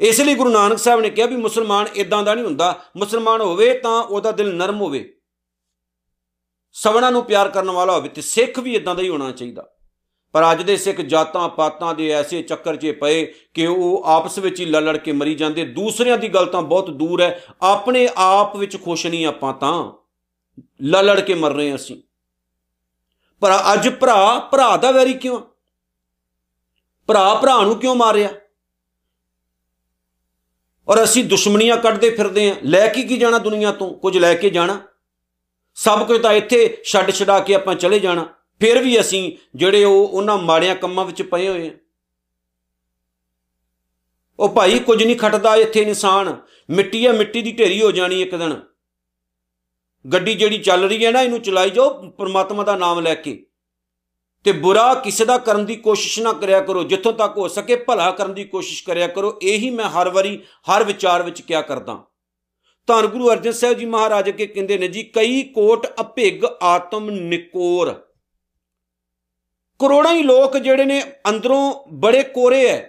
ਇਸ 0.00 0.20
ਲਈ 0.20 0.34
ਗੁਰੂ 0.34 0.50
ਨਾਨਕ 0.50 0.78
ਸਾਹਿਬ 0.78 1.00
ਨੇ 1.00 1.10
ਕਿਹਾ 1.10 1.26
ਵੀ 1.26 1.36
ਮੁਸਲਮਾਨ 1.36 1.86
ਇਦਾਂ 1.94 2.22
ਦਾ 2.22 2.34
ਨਹੀਂ 2.34 2.44
ਹੁੰਦਾ। 2.44 2.80
ਮੁਸਲਮਾਨ 2.96 3.40
ਹੋਵੇ 3.40 3.78
ਤਾਂ 3.78 4.02
ਉਹਦਾ 4.02 4.32
ਦਿਲ 4.32 4.54
ਨਰਮ 4.54 4.80
ਹੋਵੇ। 4.80 5.14
ਸਵਣਾ 6.72 7.10
ਨੂੰ 7.10 7.24
ਪਿਆਰ 7.24 7.48
ਕਰਨ 7.48 7.70
ਵਾਲਾ 7.70 7.96
ਹੋਵੇ 7.96 8.08
ਤੇ 8.08 8.22
ਸਿੱਖ 8.22 8.58
ਵੀ 8.58 8.74
ਇਦਾਂ 8.74 8.94
ਦਾ 8.94 9.02
ਹੀ 9.02 9.08
ਹੋਣਾ 9.08 9.30
ਚਾਹੀਦਾ। 9.30 9.68
ਪਰ 10.32 10.52
ਅੱਜ 10.52 10.62
ਦੇ 10.62 10.76
ਸਿੱਖ 10.76 11.00
ਜਾਤਾਂ 11.00 11.48
ਪਾਤਾਂ 11.48 11.94
ਦੇ 11.94 12.08
ਐਸੇ 12.08 12.42
ਚੱਕਰ 12.42 12.76
'ਚ 12.76 12.90
ਪਏ 12.90 13.34
ਕਿ 13.54 13.66
ਉਹ 13.66 14.02
ਆਪਸ 14.06 14.38
ਵਿੱਚ 14.38 14.60
ਹੀ 14.60 14.64
ਲੜ 14.64 14.96
ਕੇ 14.96 15.12
ਮਰੀ 15.12 15.34
ਜਾਂਦੇ। 15.34 15.64
ਦੂਸਰਿਆਂ 15.64 16.18
ਦੀ 16.18 16.28
ਗੱਲ 16.28 16.46
ਤਾਂ 16.46 16.62
ਬਹੁਤ 16.62 16.90
ਦੂਰ 16.90 17.20
ਹੈ। 17.20 17.44
ਆਪਣੇ 17.62 18.08
ਆਪ 18.16 18.56
ਵਿੱਚ 18.56 18.84
ਖੁਸ਼ 18.84 19.06
ਨਹੀਂ 19.06 19.26
ਆਪਾਂ 19.26 19.54
ਤਾਂ। 19.54 19.92
ਲੜ 20.82 21.20
ਕੇ 21.20 21.34
ਮਰ 21.34 21.50
ਰਹੇ 21.50 21.74
ਅਸੀਂ। 21.74 22.02
ਪਰ 23.40 23.50
ਅੱਜ 23.72 23.88
ਭਰਾ 23.88 24.48
ਭਰਾ 24.52 24.76
ਦਾ 24.76 24.90
ਵੈਰੀ 24.90 25.12
ਕਿਉਂ 25.12 25.40
ਭਰਾ 27.08 27.34
ਭਰਾ 27.34 27.62
ਨੂੰ 27.62 27.76
ਕਿਉਂ 27.76 27.94
ਮਾਰਿਆ? 27.94 28.28
ਔਰ 30.88 31.04
ਅਸੀਂ 31.04 31.24
ਦੁਸ਼ਮਣੀਆਂ 31.24 31.76
ਕੱਢਦੇ 31.76 32.10
ਫਿਰਦੇ 32.10 32.50
ਆਂ 32.50 32.56
ਲੈ 32.64 32.88
ਕੇ 32.88 33.02
ਕੀ 33.02 33.16
ਜਾਣਾ 33.16 33.38
ਦੁਨੀਆ 33.38 33.72
ਤੋਂ? 33.72 33.94
ਕੁਝ 33.94 34.18
ਲੈ 34.18 34.34
ਕੇ 34.34 34.50
ਜਾਣਾ? 34.50 34.80
ਸਭ 35.74 36.06
ਕੁਝ 36.06 36.22
ਤਾਂ 36.22 36.32
ਇੱਥੇ 36.32 36.82
ਛੱਡ 36.84 37.10
ਛਡਾ 37.10 37.40
ਕੇ 37.40 37.54
ਆਪਾਂ 37.54 37.74
ਚਲੇ 37.74 38.00
ਜਾਣਾ। 38.00 38.34
ਫਿਰ 38.60 38.82
ਵੀ 38.82 39.00
ਅਸੀਂ 39.00 39.36
ਜਿਹੜੇ 39.54 39.84
ਉਹ 39.84 40.08
ਉਹਨਾਂ 40.08 40.38
ਮਾੜਿਆਂ 40.38 40.74
ਕੰਮਾਂ 40.74 41.04
ਵਿੱਚ 41.04 41.22
ਪਏ 41.22 41.48
ਹੋਏ 41.48 41.68
ਆ 41.68 41.72
ਉਹ 44.38 44.48
ਭਾਈ 44.48 44.78
ਕੁਝ 44.78 45.02
ਨਹੀਂ 45.04 45.16
ਖਟਦਾ 45.16 45.56
ਇੱਥੇ 45.56 45.80
ਇਨਸਾਨ। 45.80 46.40
ਮਿੱਟੀ 46.70 47.06
ਆ, 47.06 47.12
ਮਿੱਟੀ 47.12 47.42
ਦੀ 47.42 47.52
ਢੇਰੀ 47.52 47.82
ਹੋ 47.82 47.90
ਜਾਣੀ 47.90 48.22
ਇੱਕ 48.22 48.34
ਦਿਨ। 48.34 48.60
ਗੱਡੀ 50.12 50.34
ਜਿਹੜੀ 50.34 50.58
ਚੱਲ 50.58 50.88
ਰਹੀ 50.88 51.06
ਹੈ 51.06 51.10
ਨਾ, 51.10 51.22
ਇਹਨੂੰ 51.22 51.42
ਚਲਾਈ 51.42 51.70
ਜਾਓ, 51.70 52.10
ਪਰਮਾਤਮਾ 52.10 52.64
ਦਾ 52.64 52.76
ਨਾਮ 52.76 53.00
ਲੈ 53.00 53.14
ਕੇ। 53.14 53.46
ਤੇ 54.48 54.52
ਬੁਰਾ 54.52 54.94
ਕਿਸੇ 54.94 55.24
ਦਾ 55.24 55.38
ਕਰਨ 55.38 55.66
ਦੀ 55.66 55.76
ਕੋਸ਼ਿਸ਼ 55.76 56.20
ਨਾ 56.20 56.32
ਕਰਿਆ 56.32 56.60
ਕਰੋ, 56.60 56.84
ਜਿੱਥੋਂ 56.84 57.12
ਤੱਕ 57.12 57.38
ਹੋ 57.38 57.48
ਸਕੇ 57.48 57.76
ਭਲਾ 57.76 58.10
ਕਰਨ 58.10 58.34
ਦੀ 58.34 58.44
ਕੋਸ਼ਿਸ਼ 58.44 58.84
ਕਰਿਆ 58.84 59.06
ਕਰੋ, 59.06 59.38
ਇਹੀ 59.42 59.70
ਮੈਂ 59.70 59.84
ਹਰ 59.84 60.08
ਵਾਰੀ, 60.08 60.42
ਹਰ 60.70 60.84
ਵਿਚਾਰ 60.84 61.22
ਵਿੱਚ 61.22 61.42
ਕਿਆ 61.42 61.62
ਕਰਦਾ। 61.62 62.04
ਧੰਨ 62.86 63.06
ਗੁਰੂ 63.06 63.30
ਅਰਜਨ 63.30 63.52
ਸਾਹਿਬ 63.52 63.78
ਜੀ 63.78 63.84
ਮਹਾਰਾਜ 63.84 64.28
ਅੱਗੇ 64.28 64.46
ਕਹਿੰਦੇ 64.46 64.78
ਨੇ 64.78 64.88
ਜੀ, 64.88 65.02
ਕਈ 65.02 65.42
ਕੋਟ 65.42 65.86
ਅਭਿਗ 66.00 66.44
ਆਤਮ 66.62 67.10
ਨਿਕੋਰ। 67.10 67.92
ਕਰੋੜਾਂ 69.78 70.14
ਹੀ 70.14 70.22
ਲੋਕ 70.22 70.56
ਜਿਹੜੇ 70.56 70.84
ਨੇ 70.84 71.02
ਅੰਦਰੋਂ 71.28 71.84
ਬੜੇ 71.92 72.22
ਕੋਰੇ 72.22 72.66
ਐ। 72.66 72.82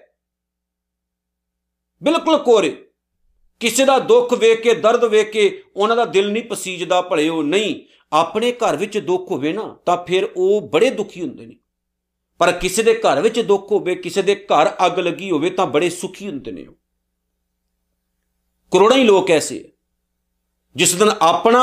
ਬਿਲਕੁਲ 2.04 2.38
ਕੋਰੇ। 2.38 2.89
ਕਿਸੇ 3.60 3.86
ਦਾ 3.86 4.00
ਦੁੱਖ 4.00 4.34
ਵੇਖ 4.34 4.62
ਕੇ, 4.62 4.74
ਦਰਦ 4.74 5.04
ਵੇਖ 5.04 5.32
ਕੇ, 5.32 5.63
ਉਹਨਾਂ 5.75 5.96
ਦਾ 5.96 6.06
ਦਿਲ 6.06 6.32
ਨਹੀਂ 6.32 6.44
ਪਸੀਜਦਾ, 6.44 7.01
ਭਲੇ 7.01 7.30
ਉਹ 7.30 7.44
ਨਹੀਂ। 7.44 7.82
ਆਪਣੇ 8.12 8.51
ਘਰ 8.51 8.75
ਵਿੱਚ 8.75 8.98
ਦੁੱਖ 8.98 9.32
ਹੋਵੇ 9.32 9.54
ਨਾ, 9.54 9.78
ਤਾਂ 9.86 9.98
ਫਿਰ 10.08 10.30
ਉਹ 10.38 10.62
ਬੜੇ 10.70 10.89
ਦੁਖੀ 10.89 11.22
ਹੁੰਦੇ 11.22 11.46
ਨੇ। 11.46 11.56
ਪਰ 12.39 12.51
ਕਿਸੇ 12.51 12.84
ਦੇ 12.84 12.94
ਘਰ 12.96 13.22
ਵਿੱਚ 13.22 13.39
ਦੁੱਖ 13.39 13.72
ਹੋਵੇ, 13.72 13.96
ਕਿਸੇ 13.96 14.22
ਦੇ 14.22 14.36
ਘਰ 14.36 14.70
ਅੱਗ 14.86 15.00
ਲੱਗੀ 15.00 15.32
ਹੋਵੇ, 15.32 15.50
ਤਾਂ 15.50 15.66
ਬੜੇ 15.66 15.89
ਸੁਖੀ 15.89 16.28
ਹੁੰਦੇ 16.28 16.51
ਨੇ 16.51 16.66
ਉਹ। 16.68 16.74
ਕਰੋੜਾਂ 18.72 18.98
ਹੀ 18.98 19.04
ਲੋਕ 19.04 19.32
ਐਸੇ 19.32 19.72
ਜਿਸ 20.75 20.94
ਦਿਨ 20.96 21.10
ਆਪਣਾ 21.22 21.62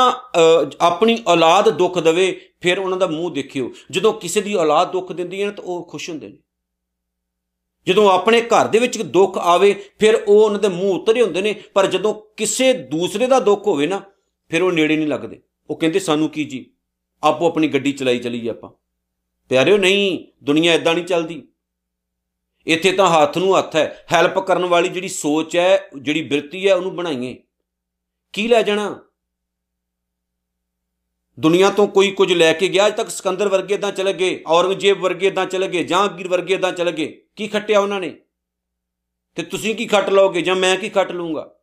ਆਪਣੀ 0.81 1.17
ਔਲਾਦ 1.27 1.69
ਦੁੱਖ 1.69 1.99
ਦਵੇ, 1.99 2.39
ਫਿਰ 2.61 2.79
ਉਹਨਾਂ 2.79 2.97
ਦਾ 2.97 3.07
ਮੂੰਹ 3.07 3.31
ਦੇਖਿਓ। 3.31 3.71
ਜਦੋਂ 3.91 4.13
ਕਿਸੇ 4.13 4.41
ਦੀ 4.41 4.55
ਔਲਾਦ 4.55 4.91
ਦੁੱਖ 4.91 5.11
ਦਿੰਦੀ 5.11 5.41
ਹੈ 5.43 5.51
ਤਾਂ 5.51 5.63
ਉਹ 5.63 5.87
ਖੁਸ਼ 5.89 6.09
ਹੁੰਦੇ 6.09 6.27
ਨੇ। 6.29 6.37
ਜਦੋਂ 7.87 8.09
ਆਪਣੇ 8.11 8.41
ਘਰ 8.41 8.67
ਦੇ 8.67 8.79
ਵਿੱਚ 8.79 9.01
ਦੁੱਖ 9.01 9.37
ਆਵੇ, 9.37 9.73
ਫਿਰ 9.99 10.15
ਉਹ 10.27 10.43
ਉਹਨਾਂ 10.45 10.59
ਦੇ 10.59 10.67
ਮੂੰਹ 10.67 10.95
ਉਤਰੇ 10.95 11.21
ਹੁੰਦੇ 11.21 11.41
ਨੇ। 11.41 11.53
ਪਰ 11.73 11.87
ਜਦੋਂ 11.87 12.13
ਕਿਸੇ 12.37 12.73
ਦੂਸਰੇ 12.73 13.27
ਦਾ 13.27 13.39
ਦੁੱਖ 13.39 13.67
ਹੋਵੇ 13.67 13.87
ਨਾ, 13.87 14.01
ਫਿਰ 14.49 14.61
ਉਹ 14.61 14.71
ਨੇੜੇ 14.71 14.95
ਨਹੀਂ 14.97 15.07
ਲੱਗਦੇ। 15.07 15.41
ਉਹ 15.69 15.75
ਕਹਿੰਦੇ, 15.75 15.99
ਸਾਨੂੰ 15.99 16.29
ਕੀ 16.29 16.43
ਜੀ? 16.43 16.71
ਆਪੋ 17.23 17.47
ਆਪਣੀ 17.47 17.67
ਗੱਡੀ 17.67 17.91
ਚਲਾਈ 17.91 18.19
ਚਲੀਏ 18.19 18.49
ਆਪਾਂ। 18.49 18.69
ਪਿਆਰਿਓ, 19.49 19.77
ਨਹੀਂ, 19.77 20.27
ਦੁਨੀਆ 20.43 20.73
ਇਦਾਂ 20.73 20.93
ਨਹੀਂ 20.93 21.05
ਚੱਲਦੀ। 21.05 21.47
ਇੱਥੇ 22.67 22.91
ਤਾਂ 22.91 23.09
ਹੱਥ 23.09 23.37
ਨੂੰ 23.37 23.57
ਹੱਥ 23.57 23.75
ਹੈ। 23.75 24.05
ਹੈਲਪ 24.13 24.39
ਕਰਨ 24.39 24.65
ਵਾਲੀ 24.65 24.89
ਜਿਹੜੀ 24.89 25.07
ਸੋਚ 25.07 25.57
ਹੈ, 25.57 25.89
ਜਿਹੜੀ 26.01 26.21
ਬਿਰਤੀ 26.21 26.67
ਹੈ, 26.67 26.75
ਉਹਨੂੰ 26.75 26.95
ਬਣਾਈਏ। 26.95 27.43
ਕੀ 28.33 28.47
ਲੈ 28.47 28.61
ਜਾਣਾ? 28.61 29.03
ਦੁਨੀਆ 31.39 31.69
ਤੋਂ 31.69 31.87
ਕੋਈ 31.87 32.11
ਕੁਝ 32.11 32.33
ਲੈ 32.33 32.53
ਕੇ 32.53 32.67
ਗਿਆ, 32.67 32.87
ਅਜ 32.87 32.97
ਤੱਕ 32.97 33.09
ਸਿਕੰਦਰ 33.09 33.47
ਵਰਗੇ 33.47 33.75
ਇਦਾਂ 33.75 33.91
ਚਲੇ 33.91 34.13
ਗਏ, 34.13 34.43
ਔਰੰਗਜ਼ੇਬ 34.47 34.99
ਵਰਗੇ 34.99 35.27
ਇਦਾਂ 35.27 35.45
ਚਲੇ 35.45 35.67
ਗਏ 35.67 35.83
ਜਹਾਂਗੀਰ 35.83 36.27
ਵਰਗੇ 36.27 36.53
ਇਦਾਂ 36.53 36.71
ਚਲੇ 36.71 36.91
ਗਏ। 36.91 37.21
ਕੀ 37.35 37.47
ਖੱਟਿਆ 37.47 37.79
ਉਹਨਾਂ 37.79 37.99
ਨੇ? 37.99 38.19
ਤੇ 39.35 39.43
ਤੁਸੀਂ 39.43 39.75
ਕੀ 39.75 39.85
ਖੱਟ 39.85 40.09
ਲਓਗੇ 40.09 40.41
ਜਾਂ 40.41 40.55
ਮੈਂ 40.55 40.77
ਕੀ 40.77 40.89
ਖੱਟ 40.89 41.11
ਲੂੰਗਾ 41.11 41.56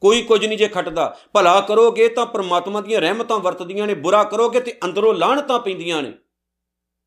ਕੋਈ 0.00 0.22
ਕੁਝ 0.22 0.46
ਨਹੀਂ 0.46 0.58
ਜੇ 0.58 0.68
ਖੱਟਦਾ। 0.68 1.18
ਭਲਾ 1.32 1.60
ਕਰੋਗੇ 1.60 2.08
ਤਾਂ 2.08 2.26
ਪ੍ਰਮਾਤਮਾ 2.26 2.80
ਦੀਆਂ 2.80 3.00
ਰਹਿਮਤਾਂ 3.00 3.38
ਵਰਤਦੀਆਂ 3.38 3.86
ਨੇ, 3.86 3.94
ਬੁਰਾ 3.94 4.24
ਕਰੋਗੇ 4.24 4.60
ਤੇ 4.60 4.78
ਅੰਦਰੋਂ 4.84 5.14
ਲਾਹਣਤਾਂ 5.14 5.58
ਪੈਂਦੀਆਂ 5.58 6.02
ਨੇ। 6.02 6.12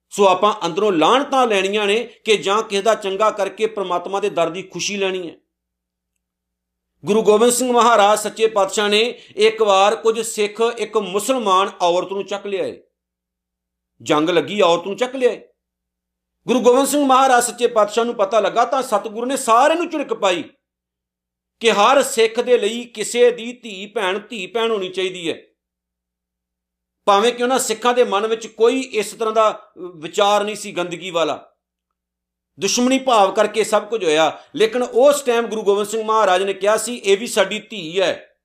ਸੋ 0.10 0.28
ਆਪਾਂ 0.28 0.54
ਅੰਦਰੋਂ 0.66 0.92
ਲਾਹਣਤਾਂ 0.92 1.48
ਲੈਣੀਆਂ 1.48 1.88
ਨੇ 1.88 2.04
ਕਿ 2.04 2.38
ਜਾਂ 2.38 2.64
ਕਿਸੇ 2.64 2.82
ਦਾ 2.82 2.96
ਚੰਗਾ 2.96 3.32
ਕਰਕੇ 3.32 3.66
ਪ੍ਰਮਾਤਮਾ 3.66 4.20
ਦੇ 4.20 4.30
ਦਰ 4.30 4.50
ਦੀ 4.50 4.64
ਖੁਸ਼ੀ 4.64 4.98
ਲੈਣੀ 4.98 5.30
ਹੈ। 5.30 5.36
ਗੁਰੂ 7.06 7.22
ਗੋਬਿੰਦ 7.22 7.52
ਸਿੰਘ 7.52 7.72
ਮਹਾਰਾਜ 7.72 8.20
ਸੱਚੇ 8.20 8.48
ਪਾਤਸ਼ਾਹ 8.48 8.90
ਨੇ 8.90 9.22
ਇੱਕ 9.36 9.62
ਵਾਰ 9.62 9.96
ਕੁਝ 9.96 10.20
ਸਿੱਖ, 10.22 10.62
ਇੱਕ 10.78 10.98
ਮੁਸਲਮਾਨ 10.98 11.72
ਔਰਤ 11.82 12.12
ਨੂੰ 12.12 12.26
ਚੱਕ 12.26 12.46
ਲਿਆਏ। 12.46 12.82
ਜੰਗ 14.02 14.30
ਲੱਗੀ, 14.30 14.62
ਔਰਤ 14.62 14.88
ਨੂੰ 14.88 14.96
ਚੱਕ 14.96 15.16
ਲਿਆਏ। 15.16 15.48
ਗੁਰੂ 16.48 16.60
ਗੋਬਿੰਦ 16.60 16.88
ਸਿੰਘ 16.88 17.06
ਮਹਾਰਾਜ 17.06 17.44
ਸੱਚੇ 17.44 17.68
ਪਾਤਸ਼ਾਹ 17.68 18.06
ਨੂੰ 18.06 18.16
ਪਤਾ 18.16 18.40
ਲੱਗਾ 18.40 18.66
ਤਾਂ 18.66 18.82
ਸਤਿਗੁਰੂ 18.82 19.26
ਨੇ 19.26 19.38
ਸਾਰਿਆਂ 19.38 19.78
ਨੂੰ 19.78 19.90
ਝਿੜਕ 19.90 20.14
ਪਾਈ। 20.14 20.44
ਕਿ 21.60 21.72
ਹਰ 21.72 22.04
ਸਿੱਖ 22.04 22.40
ਦੇ 22.40 22.58
ਲਈ 22.58 22.86
ਕਿਸੇ 22.86 23.32
ਦੀ 23.32 23.54
ਧੀ 23.54 23.86
ਭੈਣ 23.86 24.20
ਧੀ 24.20 24.48
ਭੈਣ 24.48 24.72
ਹੋਣੀ 24.72 24.90
ਚਾਹੀਦੀ 24.90 25.30
ਹੈ। 25.30 25.42
ਭਾਵੇਂ 27.06 27.34
ਕਿ 27.34 27.44
ਉਹਨਾਂ 27.44 27.60
ਸਿੱਖਾਂ 27.60 27.94
ਦੇ 27.94 28.04
ਮਨ 28.04 28.28
ਵਿੱਚ 28.28 28.48
ਕੋਈ 28.48 28.80
ਇਸ 28.80 29.14
ਤਰ੍ਹਾਂ 29.14 29.34
ਦਾ 29.34 29.72
ਵਿਚਾਰ 29.96 30.44
ਨਹੀਂ 30.44 30.56
ਸੀ 30.56 30.72
ਗੰਦਗੀ 30.72 31.12
ਵਾਲਾ। 31.12 31.54
ਦੁਸ਼ਮਣੀ 32.60 33.00
ਭਾਵ 33.00 33.34
ਕਰਕੇ 33.34 33.64
ਸਭ 33.64 33.90
ਕੁਝ 33.90 34.06
ਹੋਇਆ, 34.06 34.44
ਲੇਕਿਨ 34.56 34.84
ਉਸ 34.84 35.22
ਟਾਈਮ 35.22 35.48
ਗੁਰੂ 35.48 35.62
ਗੋਬਿੰਦ 35.64 35.88
ਸਿੰਘ 35.88 36.04
ਮਹਾਰਾਜ 36.04 36.44
ਨੇ 36.44 36.54
ਕਿਹਾ 36.54 36.78
ਸੀ, 36.78 36.96
ਇਹ 36.96 37.18
ਵੀ 37.18 37.28
ਸਾਡੀ 37.28 37.60
ਧੀ 37.60 38.02
ਹੈ, 38.02 38.36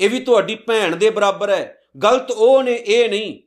ਇਹ 0.00 0.10
ਵੀ 0.10 0.20
ਤੁਹਾਡੀ 0.20 0.54
ਭੈਣ 0.54 0.96
ਦੇ 0.96 1.10
ਬਰਾਬਰ 1.10 1.50
ਹੈ। 1.50 1.82
ਗਲਤ 2.02 2.30
ਉਹ 2.30 2.62
ਨੇ, 2.62 2.74
ਇਹ 2.74 3.08
ਨਹੀਂ। 3.10 3.42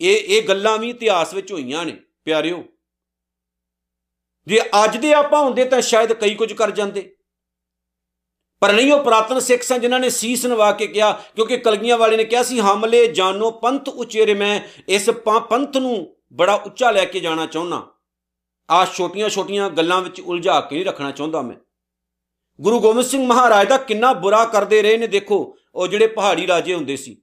ਇਹ 0.00 0.16
ਇਹ 0.16 0.48
ਗੱਲਾਂ 0.48 0.78
ਵੀ 0.78 0.90
ਇਤਿਹਾਸ 0.90 1.34
ਵਿੱਚ 1.34 1.52
ਹੋਈਆਂ 1.52 1.84
ਨੇ, 1.84 1.96
ਪਿਆਰਿਓ। 2.24 2.64
ਜੇ 4.46 4.60
ਅੱਜ 4.84 4.96
ਦੇ 4.96 5.12
ਆਪਾਂ 5.12 5.42
ਹੁੰਦੇ 5.42 5.64
ਤਾਂ 5.64 5.80
ਸ਼ਾਇਦ 5.80 6.12
ਕਈ 6.12 6.34
ਕੁਝ 6.34 6.52
ਕਰ 6.52 6.70
ਜਾਂਦੇ। 6.70 7.16
ਪਰ 8.62 8.72
ਨਹੀਂ, 8.72 8.92
ਉਹ 8.92 9.04
ਪ੍ਰਾਤਨ 9.04 9.38
ਸਿੱਖ 9.38 9.62
ਸਨ 9.62 9.80
ਜਿਨ੍ਹਾਂ 9.80 10.00
ਨੇ 10.00 10.10
ਸੀਸ 10.10 10.46
ਨਵਾ 10.46 10.72
ਕੇ 10.72 10.86
ਕਿਹਾ, 10.86 11.12
ਕਿਉਂਕਿ 11.12 11.56
ਕਲਗੀਆਂ 11.56 11.98
ਵਾਲੇ 11.98 12.16
ਨੇ 12.16 12.24
ਕਿਹਾ 12.24 12.42
ਸੀ, 12.42 12.60
ਹਮਲੇ 12.60 13.06
ਜਾਨੋ 13.06 13.50
ਪੰਥ 13.50 13.88
ਉਚੇਰੇ, 13.88 14.34
ਮੈਂ 14.34 14.60
ਇਸ 14.88 15.10
ਪੰਥ 15.10 15.76
ਨੂੰ 15.76 16.16
ਬੜਾ 16.32 16.54
ਉੱਚਾ 16.54 16.90
ਲੈ 16.90 17.04
ਕੇ 17.04 17.20
ਜਾਣਾ 17.20 17.46
ਚਾਹੁੰਦਾ 17.46 17.86
ਆ 18.70 18.84
ਛੋਟੀਆਂ-ਛੋਟੀਆਂ 18.84 19.70
ਗੱਲਾਂ 19.70 20.00
ਵਿੱਚ 20.02 20.20
ਉਲਝਾ 20.20 20.60
ਕੇ 20.60 20.76
ਨਹੀਂ 20.76 20.86
ਰੱਖਣਾ 20.86 21.10
ਚਾਹੁੰਦਾ 21.10 21.42
ਮੈਂ। 21.42 21.56
ਗੁਰੂ 22.60 22.80
ਗੋਬਿੰਦ 22.80 23.06
ਸਿੰਘ 23.06 23.26
ਮਹਾਰਾਜ 23.26 23.68
ਦਾ 23.68 23.76
ਕਿੰਨਾ 23.76 24.12
ਬੁਰਾ 24.12 24.44
ਕਰਦੇ 24.44 24.82
ਰਹੇ 24.82 24.96
ਨੇ, 24.96 25.06
ਦੇਖੋ, 25.06 25.56
ਉਹ 25.74 25.86
ਜਿਹੜੇ 25.86 26.06
ਪਹਾੜੀ 26.06 26.46
ਰਾਜੇ 26.46 26.74
ਹੁੰਦੇ 26.74 26.96
ਸੀ। 26.96 27.22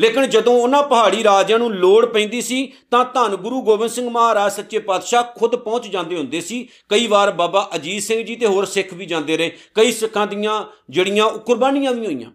ਲੇਕਿਨ 0.00 0.30
ਜਦੋਂ 0.30 0.52
ਉਹਨਾਂ 0.52 0.82
ਪਹਾੜੀ 0.82 1.24
ਰਾਜਿਆਂ 1.24 1.58
ਨੂੰ 1.58 1.74
ਲੋੜ 1.74 2.06
ਪੈਂਦੀ 2.06 2.42
ਸੀ, 2.42 2.72
ਤਾਂ 2.90 3.04
ਧੰਨ 3.04 3.36
ਗੁਰੂ 3.36 3.62
ਗੋਬਿੰਦ 3.62 3.90
ਸਿੰਘ 3.90 4.10
ਮਹਾਰਾਜ 4.10 4.52
ਸੱਚੇ 4.52 4.78
ਪਾਤਸ਼ਾਹ 4.78 5.22
ਖੁਦ 5.22 5.56
ਪਹੁੰਚ 5.56 5.86
ਜਾਂਦੇ 5.86 6.16
ਹੁੰਦੇ 6.16 6.40
ਸੀ। 6.40 6.68
ਕਈ 6.88 7.06
ਵਾਰ 7.06 7.30
ਬਾਬਾ 7.30 7.70
ਅਜੀਤ 7.74 8.02
ਸਿੰਘ 8.02 8.22
ਜੀ 8.22 8.36
ਤੇ 8.36 8.46
ਹੋਰ 8.46 8.64
ਸਿੱਖ 8.64 8.94
ਵੀ 8.94 9.06
ਜਾਂਦੇ 9.06 9.36
ਰਹੇ। 9.36 9.56
ਕਈ 9.74 9.92
ਸਿੱਖਾਂ 9.92 10.26
ਦੀਆਂ 10.26 10.64
ਜੜੀਆਂ 10.90 11.30
ਕੁਰਬਾਨੀਆਂ 11.30 11.92
ਵੀ 11.92 12.06
ਹੋਈਆਂ। 12.06 12.30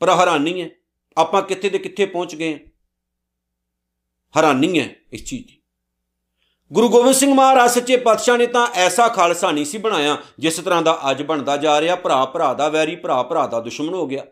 ਪਰ 0.00 0.10
ਹੈਰਾਨੀ 0.10 0.62
ਹੈ। 0.62 0.70
ਆਪਾਂ 1.16 1.42
ਕਿੱਥੇ 1.42 1.70
ਦੇ 1.70 1.78
ਕਿੱਥੇ 1.78 2.06
ਪਹੁੰਚ 2.06 2.34
ਗਏ 2.34 2.60
ਹੈਰਾਨੀ 4.36 4.78
ਹੈ 4.80 4.96
ਇਸ 5.12 5.24
ਚੀਜ਼ 5.24 5.46
ਦੀ। 5.46 5.58
ਗੁਰੂ 6.72 6.88
ਗੋਬਿੰਦ 6.88 7.14
ਸਿੰਘ 7.14 7.34
ਮਹਾਰਾਜ 7.34 7.70
ਸੱਚੇ 7.70 7.96
ਪਾਤਸ਼ਾਹ 7.96 8.38
ਨੇ 8.38 8.46
ਤਾਂ 8.46 8.66
ਐਸਾ 8.74 9.08
ਖਾਲਸਾ 9.08 9.50
ਨਹੀਂ 9.50 9.64
ਸੀ 9.64 9.78
ਬਣਾਇਆ, 9.78 10.16
ਜਿਸ 10.38 10.56
ਤਰ੍ਹਾਂ 10.56 10.82
ਦਾ 10.82 11.00
ਅੱਜ 11.10 11.22
ਬਣਦਾ 11.22 11.56
ਜਾ 11.56 11.80
ਰਿਹਾ। 11.80 11.96
ਭਰਾ 11.96 12.24
ਭਰਾ 12.24 12.54
ਦਾ 12.54 12.68
ਵੈਰੀ 12.68 12.96
ਭਰਾ 12.96 13.22
ਭਰਾ 13.22 13.46
ਦਾ 13.46 13.60
ਦੁਸ਼ਮਣ 13.60 13.94
ਹੋ 13.94 14.06
ਗਿਆ। 14.06 14.24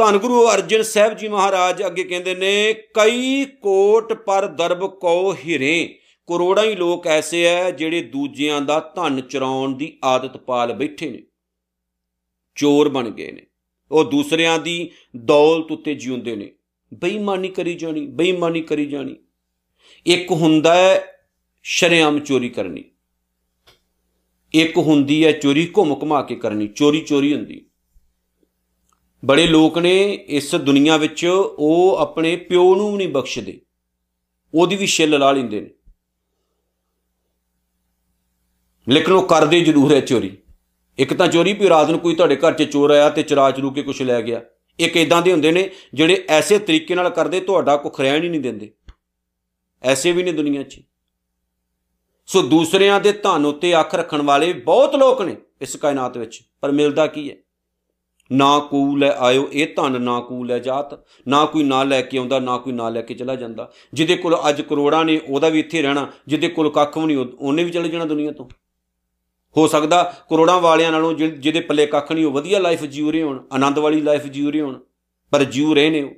ਧੰਨ 0.00 0.18
ਗੁਰੂ 0.18 0.48
ਅਰਜਨ 0.48 0.82
ਸਾਹਿਬ 0.82 1.16
ਜੀ 1.16 1.28
ਮਹਾਰਾਜ 1.28 1.86
ਅੱਗੇ 1.86 2.04
ਕਹਿੰਦੇ 2.04 2.34
ਨੇ, 2.34 2.72
ਕਈ 2.72 3.44
ਕੋਟ 3.44 4.12
ਪਰ 4.12 4.46
ਦਰਬ 4.46 4.86
ਕੋ 4.86 5.34
ਹਿਰੇ, 5.34 5.98
ਕਰੋੜਾਂ 6.26 6.64
ਹੀ 6.64 6.74
ਲੋਕ 6.74 7.06
ਐਸੇ 7.06 7.44
ਐ 7.44 7.70
ਜਿਹੜੇ 7.70 8.00
ਦੂਜਿਆਂ 8.02 8.60
ਦਾ 8.60 8.92
ਧਨ 8.96 9.20
ਚਰਾਉਣ 9.20 9.76
ਦੀ 9.76 9.98
ਆਦਤ 10.04 10.36
ਪਾਲ 10.36 10.72
ਬੈਠੇ 10.72 11.10
ਨੇ। 11.10 11.22
ਚੋਰ 12.54 12.88
ਬਣ 12.88 13.10
ਗਏ 13.10 13.32
ਨੇ। 13.32 13.46
ਉਹ 13.90 14.04
ਦੂਸਰਿਆਂ 14.04 14.58
ਦੀ 14.58 14.90
ਦੌਲਤ 15.16 15.72
ਉੱਤੇ 15.72 15.94
ਜਿਉਂਦੇ 15.94 16.36
ਨੇ। 16.36 16.52
ਬੇਈਮਾਨੀ 16.94 17.48
ਕਰੀ 17.48 17.74
ਜਾਣੀ, 17.74 18.06
ਬੇਈਮਾਨੀ 18.06 18.60
ਕਰੀ 18.60 18.86
ਜਾਣੀ। 18.86 19.16
ਇੱਕ 20.06 20.30
ਹੁੰਦਾ 20.30 20.74
ਹੈ 20.74 21.04
ਸ਼ਰਿਆਮ 21.62 22.20
ਚੋਰੀ 22.20 22.48
ਕਰਨੀ। 22.48 22.84
ਇੱਕ 24.54 24.76
ਹੁੰਦੀ 24.76 25.24
ਹੈ 25.24 25.32
ਚੋਰੀ 25.32 25.72
ਘੁੰਮ 25.76 25.94
ਘੁਮਾ 26.02 26.22
ਕੇ 26.22 26.34
ਕਰਨੀ 26.34 26.66
ਚੋਰੀ 26.66 27.00
ਚੋਰੀ 27.00 27.34
ਹੁੰਦੀ। 27.34 27.69
ਬੜੇ 29.24 29.46
ਲੋਕ 29.46 29.78
ਨੇ 29.78 30.12
ਇਸ 30.12 30.54
ਦੁਨੀਆ 30.54 30.96
ਵਿੱਚ, 30.96 31.26
ਉਹ 31.58 31.96
ਆਪਣੇ 31.96 32.36
ਪਿਓ 32.36 32.74
ਨੂੰ 32.74 32.96
ਨਹੀਂ 32.96 33.08
ਬਖਸ਼ਦੇ। 33.08 33.60
ਉਹਦੀ 34.54 34.76
ਵੀ 34.76 34.86
ਛਿੱਲ 34.86 35.18
ਲਾ 35.18 35.32
ਲੈਂਦੇ 35.32 35.60
ਨੇ। 35.60 35.70
ਲੇਕਿਨ 38.88 39.14
ਉਹ 39.14 39.22
ਕਰਦੇ 39.22 39.60
ਜ਼ਰੂਰ 39.60 39.94
ਹੈ 39.94 40.00
ਚੋਰੀ। 40.00 40.38
ਇੱਕ 40.98 41.14
ਤਾਂ 41.14 41.28
ਚੋਰੀ 41.28 41.52
ਵੀ 41.52 41.68
ਰਾਤ 41.68 41.90
ਨੂੰ 41.90 42.00
ਕੋਈ 42.00 42.14
ਤੁਹਾਡੇ 42.14 42.36
ਘਰ 42.36 42.52
'ਚ 42.52 42.62
ਚੋਰ 42.62 42.90
ਆਇਆ 42.90 43.10
ਤੇ 43.10 43.22
ਚਰਾ 43.22 43.50
ਚਰੂ 43.50 43.70
ਕੇ 43.70 43.82
ਕੁਝ 43.82 44.02
ਲੈ 44.02 44.22
ਗਿਆ। 44.22 44.42
ਇੱਕ 44.78 44.96
ਇਦਾਂ 44.96 45.22
ਦੇ 45.22 45.32
ਹੁੰਦੇ 45.32 45.52
ਨੇ 45.52 45.70
ਜਿਹੜੇ 45.94 46.24
ਐਸੇ 46.28 46.58
ਤਰੀਕੇ 46.58 46.94
ਨਾਲ 46.94 47.10
ਕਰਦੇ, 47.10 47.40
ਤੁਹਾਡਾ 47.40 47.76
ਕੋ 47.76 47.90
ਖਰਿਆਣ 47.90 48.22
ਹੀ 48.22 48.28
ਨਹੀਂ 48.28 48.40
ਦਿੰਦੇ। 48.40 48.74
ਐਸੇ 49.82 50.12
ਵੀ 50.12 50.22
ਨੇ 50.22 50.32
ਦੁਨੀਆ 50.32 50.62
'ਚ। 50.62 50.80
ਸੋ 52.26 52.42
ਦੂਸਰਿਆਂ 52.42 53.00
ਦੇ 53.00 53.12
ਧਨ 53.12 53.46
ਉੱਤੇ 53.46 53.80
ਅੱਖ 53.80 53.94
ਰੱਖਣ 53.94 54.22
ਵਾਲੇ 54.22 54.52
ਬਹੁਤ 54.52 54.96
ਲੋਕ 54.96 55.22
ਨੇ 55.22 55.36
ਇਸ 55.60 55.76
ਕਾਇਨਾਤ 55.76 56.18
ਵਿੱਚ। 56.18 56.42
ਪਰ 56.60 56.70
ਮਿਲਦਾ 56.70 57.06
ਕੀ 57.06 57.30
ਹੈ? 57.30 57.36
ਨਾ 58.32 58.58
ਕੂਲ 58.58 59.02
ਹੈ 59.04 59.10
ਆਇਓ, 59.18 59.48
ਇਹ 59.52 59.66
ਧਨ 59.76 60.00
ਨਾ 60.02 60.20
ਕੂਲ 60.20 60.50
ਹੈ 60.50 60.58
ਜਾਤ। 60.58 60.94
ਨਾ 61.28 61.44
ਕੋਈ 61.44 61.62
ਨਾ 61.62 61.82
ਲੈ 61.84 62.00
ਕੇ 62.02 62.18
ਆਉਂਦਾ, 62.18 62.38
ਨਾ 62.38 62.56
ਕੋਈ 62.58 62.72
ਨਾ 62.72 62.88
ਲੈ 62.88 63.02
ਕੇ 63.02 63.14
ਚਲਾ 63.14 63.34
ਜਾਂਦਾ। 63.34 63.70
ਜਿਹਦੇ 63.94 64.16
ਕੋਲ 64.16 64.36
ਅੱਜ 64.48 64.60
ਕਰੋੜਾਂ 64.62 65.04
ਨੇ, 65.04 65.20
ਉਹਦਾ 65.28 65.48
ਵੀ 65.48 65.60
ਇੱਥੇ 65.60 65.82
ਰਹਿਣਾ। 65.82 66.06
ਜਿਹਦੇ 66.26 66.48
ਕੋਲ 66.48 66.70
ਕੱਖ 66.70 66.98
ਵੀ 66.98 67.06
ਨਹੀਂ 67.06 67.16
ਉਹਨੇ 67.16 67.64
ਵੀ 67.64 67.70
ਚਲੇ 67.70 67.88
ਜਾਣਾ 67.88 68.04
ਦੁਨੀਆ 68.04 68.32
ਤੋਂ। 68.32 68.48
ਹੋ 69.56 69.66
ਸਕਦਾ 69.66 70.02
ਕਰੋੜਾਂ 70.30 70.60
ਵਾਲਿਆਂ 70.60 70.92
ਨਾਲੋਂ 70.92 71.12
ਜਿਹਦੇ 71.14 71.60
ਪੱਲੇ 71.60 71.86
ਕੱਖ 71.86 72.12
ਨਹੀਂ, 72.12 72.24
ਉਹ 72.24 72.32
ਵਧੀਆ 72.32 72.58
ਲਾਈਫ 72.58 72.84
ਜੀਉ 72.84 73.10
ਰਹੇ 73.10 73.22
ਹੋਣ, 73.22 73.42
ਆਨੰਦ 73.52 73.78
ਵਾਲੀ 73.78 74.00
ਲਾਈਫ 74.00 74.26
ਜੀਉ 74.26 74.50
ਰਹੇ 74.50 74.60
ਹੋਣ। 74.60 74.78
ਪਰ 75.32 75.44
ਜੀਉ 75.44 75.74
ਰਹੇ 75.74 75.90
ਨੇ 75.90 76.02
ਉਹ। 76.02 76.10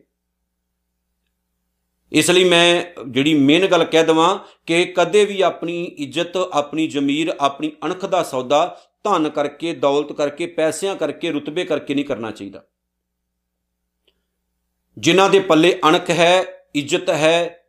ਇਸ 2.13 2.31
ਲਈ 2.31 2.45
ਮੈਂ 2.45 2.85
ਜਿਹੜੀ 3.09 3.35
ਮੇਨ 3.35 3.67
ਗੱਲ 3.67 3.85
ਕਹਿ 3.85 4.05
ਦਵਾਂ 4.05 4.39
ਕਿ 4.67 4.85
ਕਦੇ 4.85 5.25
ਵੀ 5.25 5.41
ਆਪਣੀ 5.41 5.85
ਇੱਜ਼ਤ, 5.85 6.37
ਆਪਣੀ 6.37 6.87
ਜ਼ਮੀਰ, 6.87 7.33
ਆਪਣੀ 7.41 7.71
ਅਣਖ 7.85 8.05
ਦਾ 8.07 8.23
ਸੌਦਾ 8.23 8.81
ਧਨ 9.05 9.29
ਕਰਕੇ, 9.29 9.75
ਦੌਲਤ 9.75 10.13
ਕਰਕੇ, 10.13 10.47
ਪੈਸਿਆਂ 10.47 10.97
ਕਰਕੇ, 10.97 11.31
ਰੁਤਬੇ 11.31 11.65
ਕਰਕੇ 11.65 11.95
ਨਹੀਂ 11.95 12.05
ਕਰਨਾ 12.05 12.31
ਚਾਹੀਦਾ। 12.31 12.65
ਜਿਨ੍ਹਾਂ 14.99 15.31
ਦੇ 15.31 15.41
ਪੱਲੇ 15.41 15.81
ਅਣਖ 15.89 16.11
ਹੈ, 16.11 16.45
ਇੱਜ਼ਤ 16.75 17.11
ਹੈ, 17.11 17.65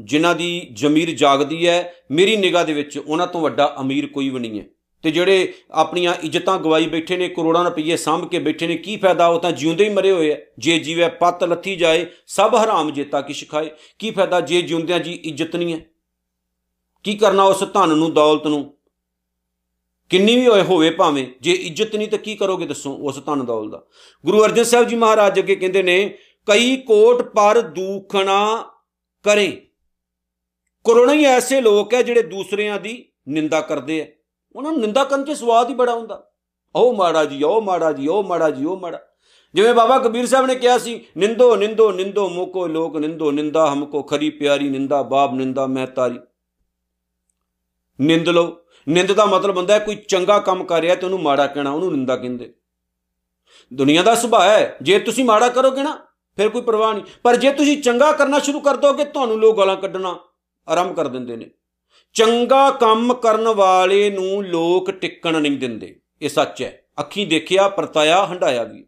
ਜਿਨ੍ਹਾਂ 0.00 0.34
ਦੀ 0.34 0.68
ਜ਼ਮੀਰ 0.72 1.10
ਜਾਗਦੀ 1.10 1.68
ਹੈ, 1.68 1.94
ਮੇਰੀ 2.10 2.36
ਨਿਗਾਹ 2.36 2.64
ਦੇ 2.64 2.72
ਵਿੱਚ 2.72 2.98
ਉਹਨਾਂ 2.98 3.26
ਤੋਂ 3.26 3.40
ਵੱਡਾ 3.40 3.76
ਅਮੀਰ 3.80 4.06
ਕੋਈ 4.06 4.28
ਵੀ 4.28 4.40
ਨਹੀਂ 4.40 4.60
ਹੈ। 4.60 4.66
ਤੇ 5.02 5.10
ਜਿਹੜੇ 5.10 5.54
ਆਪਣੀਆਂ 5.70 6.14
ਇੱਜ਼ਤਾਂ 6.14 6.58
ਗਵਾਈ 6.58 6.86
ਬੈਠੇ 6.86 7.16
ਨੇ, 7.16 7.28
ਕਰੋੜਾਂ 7.28 7.64
ਰੁਪਏ 7.64 7.96
ਸਾਂਭ 7.96 8.28
ਕੇ 8.28 8.38
ਬੈਠੇ 8.38 8.66
ਨੇ, 8.66 8.76
ਕੀ 8.76 8.96
ਫਾਇਦਾ 8.96 9.26
ਉਹ 9.26 9.40
ਤਾਂ 9.40 9.52
ਜਿਉਂਦੇ 9.52 9.84
ਹੀ 9.84 9.88
ਮਰੇ 9.88 10.10
ਹੋਏ 10.10 10.32
ਆ। 10.32 10.36
ਜੇ 10.58 10.78
ਜੀਵੇ 10.78 11.08
ਪੱਤ 11.08 11.44
ਲੱਥੀ 11.44 11.76
ਜਾਏ, 11.76 12.06
ਸਭ 12.26 12.54
ਹਰਾਮ 12.64 12.90
ਜੇਤਾ 12.90 13.20
ਕੀ 13.20 13.32
ਸ਼ਿਖਾਏ 13.32 13.70
ਕੀ 13.98 14.10
ਫਾਇਦਾ 14.10 14.40
ਜੇ 14.40 14.62
ਜਿਉਂਦਿਆਂ 14.62 15.00
ਜੀ 15.00 15.12
ਇੱਜ਼ਤ 15.12 15.56
ਨਹੀਂ 15.56 15.74
ਹੈ? 15.74 15.80
ਕੀ 17.04 17.14
ਕਰਨਾ 17.16 17.42
ਉਸ 17.42 17.64
ਧਨ 17.72 17.88
ਨੂੰ, 17.88 18.14
ਦੌਲਤ 18.14 18.46
ਨੂੰ? 18.46 18.77
ਕਿੰਨੀ 20.10 20.36
ਵੀ 20.36 20.46
ਹੋਏ 20.46 20.62
ਹੋਵੇ 20.62 20.90
ਭਾਵੇਂ, 20.90 21.26
ਜੇ 21.40 21.52
ਇੱਜ਼ਤ 21.52 21.96
ਨਹੀਂ 21.96 22.08
ਤਾਂ 22.08 22.18
ਕੀ 22.18 22.34
ਕਰੋਗੇ 22.34 22.66
ਦੱਸੋ 22.66 22.92
ਉਸ 22.92 23.18
ਧਨ 23.24 23.44
ਦੌਲ 23.44 23.70
ਦਾ? 23.70 23.82
ਗੁਰੂ 24.24 24.44
ਅਰਜਨ 24.44 24.64
ਸਾਹਿਬ 24.64 24.86
ਜੀ 24.86 24.96
ਮਹਾਰਾਜ 24.96 25.38
ਅੱਗੇ 25.38 25.56
ਕਹਿੰਦੇ 25.56 25.82
ਨੇ, 25.82 26.18
ਕਈ 26.46 26.76
ਕੋਟ 26.76 27.22
ਪਰ 27.22 27.60
ਦੂਖਣਾ 27.60 28.64
ਕਰੇ। 29.24 29.50
ਕਰੋਨਾ 30.84 31.12
ਹੀ 31.12 31.24
ਐਸੇ 31.24 31.60
ਲੋਕ 31.60 31.94
ਹੈ 31.94 32.02
ਜਿਹੜੇ 32.02 32.22
ਦੂਸਰਿਆਂ 32.22 32.80
ਦੀ 32.80 33.04
ਨਿੰਦਾ 33.28 33.60
ਕਰਦੇ 33.60 34.00
ਆ 34.02 34.06
ਉਹਨਾਂ 34.54 34.72
ਨੂੰ 34.72 34.80
ਨਿੰਦਾ 34.80 35.04
ਕਰਨ 35.04 35.24
'ਚ 35.24 35.30
ਸਵਾਦ 35.30 35.68
ਹੀ 35.70 35.74
ਬੜਾ 35.74 35.94
ਹੁੰਦਾ। 35.94 36.24
ਉਹ 36.74 36.94
ਮਾੜਾ 36.94 37.24
ਜੀ 37.24 37.42
ਉਹ 37.42 37.60
ਮਾੜਾ 37.62 37.92
ਜੀ 37.92 38.06
ਉਹ 38.06 38.22
ਮਾੜਾ 38.24 38.50
ਜੀ 38.50 38.64
ਉਹ 38.64 38.76
ਮਾੜਾ 38.80 39.00
ਜਿਵੇਂ 39.54 39.74
ਬਾਬਾ 39.74 39.98
ਕਬੀਰ 39.98 40.26
ਸਾਹਿਬ 40.26 40.46
ਨੇ 40.46 40.54
ਕਿਹਾ 40.54 40.78
ਸੀ, 40.78 41.00
ਨਿੰਦੋ 41.16 41.56
ਨਿੰਦੋ 41.56 41.90
ਨਿੰਦੋ, 41.92 42.28
ਮੋਕੋ 42.28 42.66
ਲੋਕ, 42.66 42.96
ਨਿੰਦੋ, 42.96 43.30
ਨਿੰਦਾ 43.30 43.66
ਹਮਕੋ 43.72 44.02
ਖਰੀ 44.02 44.30
ਪਿਆਰੀ, 44.30 44.68
ਨਿੰਦਾ 44.68 45.02
ਬਾਬ, 45.02 45.34
ਨਿੰਦਾ 45.34 45.66
ਮੈਂ 45.66 45.86
ਤਾਰੀ 45.86 46.18
ਨਿੰਦ 47.98 48.28
ਲਓ। 48.28 48.56
ਨਿੰਦ 48.88 49.12
ਦਾ 49.12 49.26
ਮਤਲਬ 49.26 49.56
ਹੁੰਦਾ 49.56 49.74
ਹੈ, 49.74 49.78
ਕੋਈ 49.78 49.96
ਚੰਗਾ 49.96 50.38
ਕੰਮ 50.38 50.64
ਕਰ 50.64 50.80
ਰਿਹਾ 50.80 50.94
ਤੇ 50.94 51.04
ਉਹਨੂੰ 51.04 51.22
ਮਾੜਾ 51.22 51.46
ਕਹਿਣਾ, 51.46 51.70
ਉਹਨੂੰ 51.70 51.92
ਨਿੰਦਾ 51.92 52.16
ਕਹਿੰਦੇ। 52.16 52.54
ਦੁਨੀਆ 53.74 54.02
ਦਾ 54.02 54.14
ਸੁਭਾਅ 54.14 54.48
ਹੈ, 54.48 54.76
ਜੇ 54.82 54.98
ਤੁਸੀਂ 54.98 55.24
ਮਾੜਾ 55.24 55.48
ਕਰੋਗੇ 55.48 55.82
ਨਾ, 55.82 55.98
ਫਿਰ 56.36 56.48
ਕੋਈ 56.48 56.62
ਪਰਵਾਹ 56.62 56.94
ਨਹੀਂ। 56.94 57.04
ਪਰ 57.22 57.36
ਜੇ 57.36 57.52
ਤੁਸੀਂ 57.52 57.82
ਚੰਗਾ 57.82 58.12
ਕਰਨਾ 58.12 58.38
ਸ਼ੁਰੂ 58.38 58.60
ਕਰ 58.60 58.76
ਦੋਗੇ, 58.76 59.04
ਤੁਹਾਨੂੰ 59.04 59.40
ਲੋਕ 59.40 59.56
ਗਾਲਾਂ 59.56 59.76
ਕੱਢਣਾ 59.76 60.18
ਆਰੰਭ 60.68 60.96
ਕਰ 60.96 61.08
ਦਿੰਦੇ 61.08 61.36
ਨੇ। 61.36 61.50
ਚੰਗਾ 62.12 62.70
ਕੰਮ 62.70 63.14
ਕਰਨ 63.14 63.48
ਵਾਲੇ 63.48 64.10
ਨੂੰ 64.10 64.44
ਲੋਕ 64.44 64.90
ਟਿਕਣ 64.90 65.40
ਨਹੀਂ 65.40 65.58
ਦਿੰਦੇ। 65.58 66.00
ਇਹ 66.22 66.28
ਸੱਚ 66.28 66.62
ਹੈ। 66.62 66.82
ਅੱਖੀਂ 67.00 67.26
ਦੇਖਿਆ, 67.26 67.68
ਪਰਤਾਇਆ 67.68 68.26
ਹੰਡਾਇਆ 68.26 68.64
ਵੀ 68.64 68.86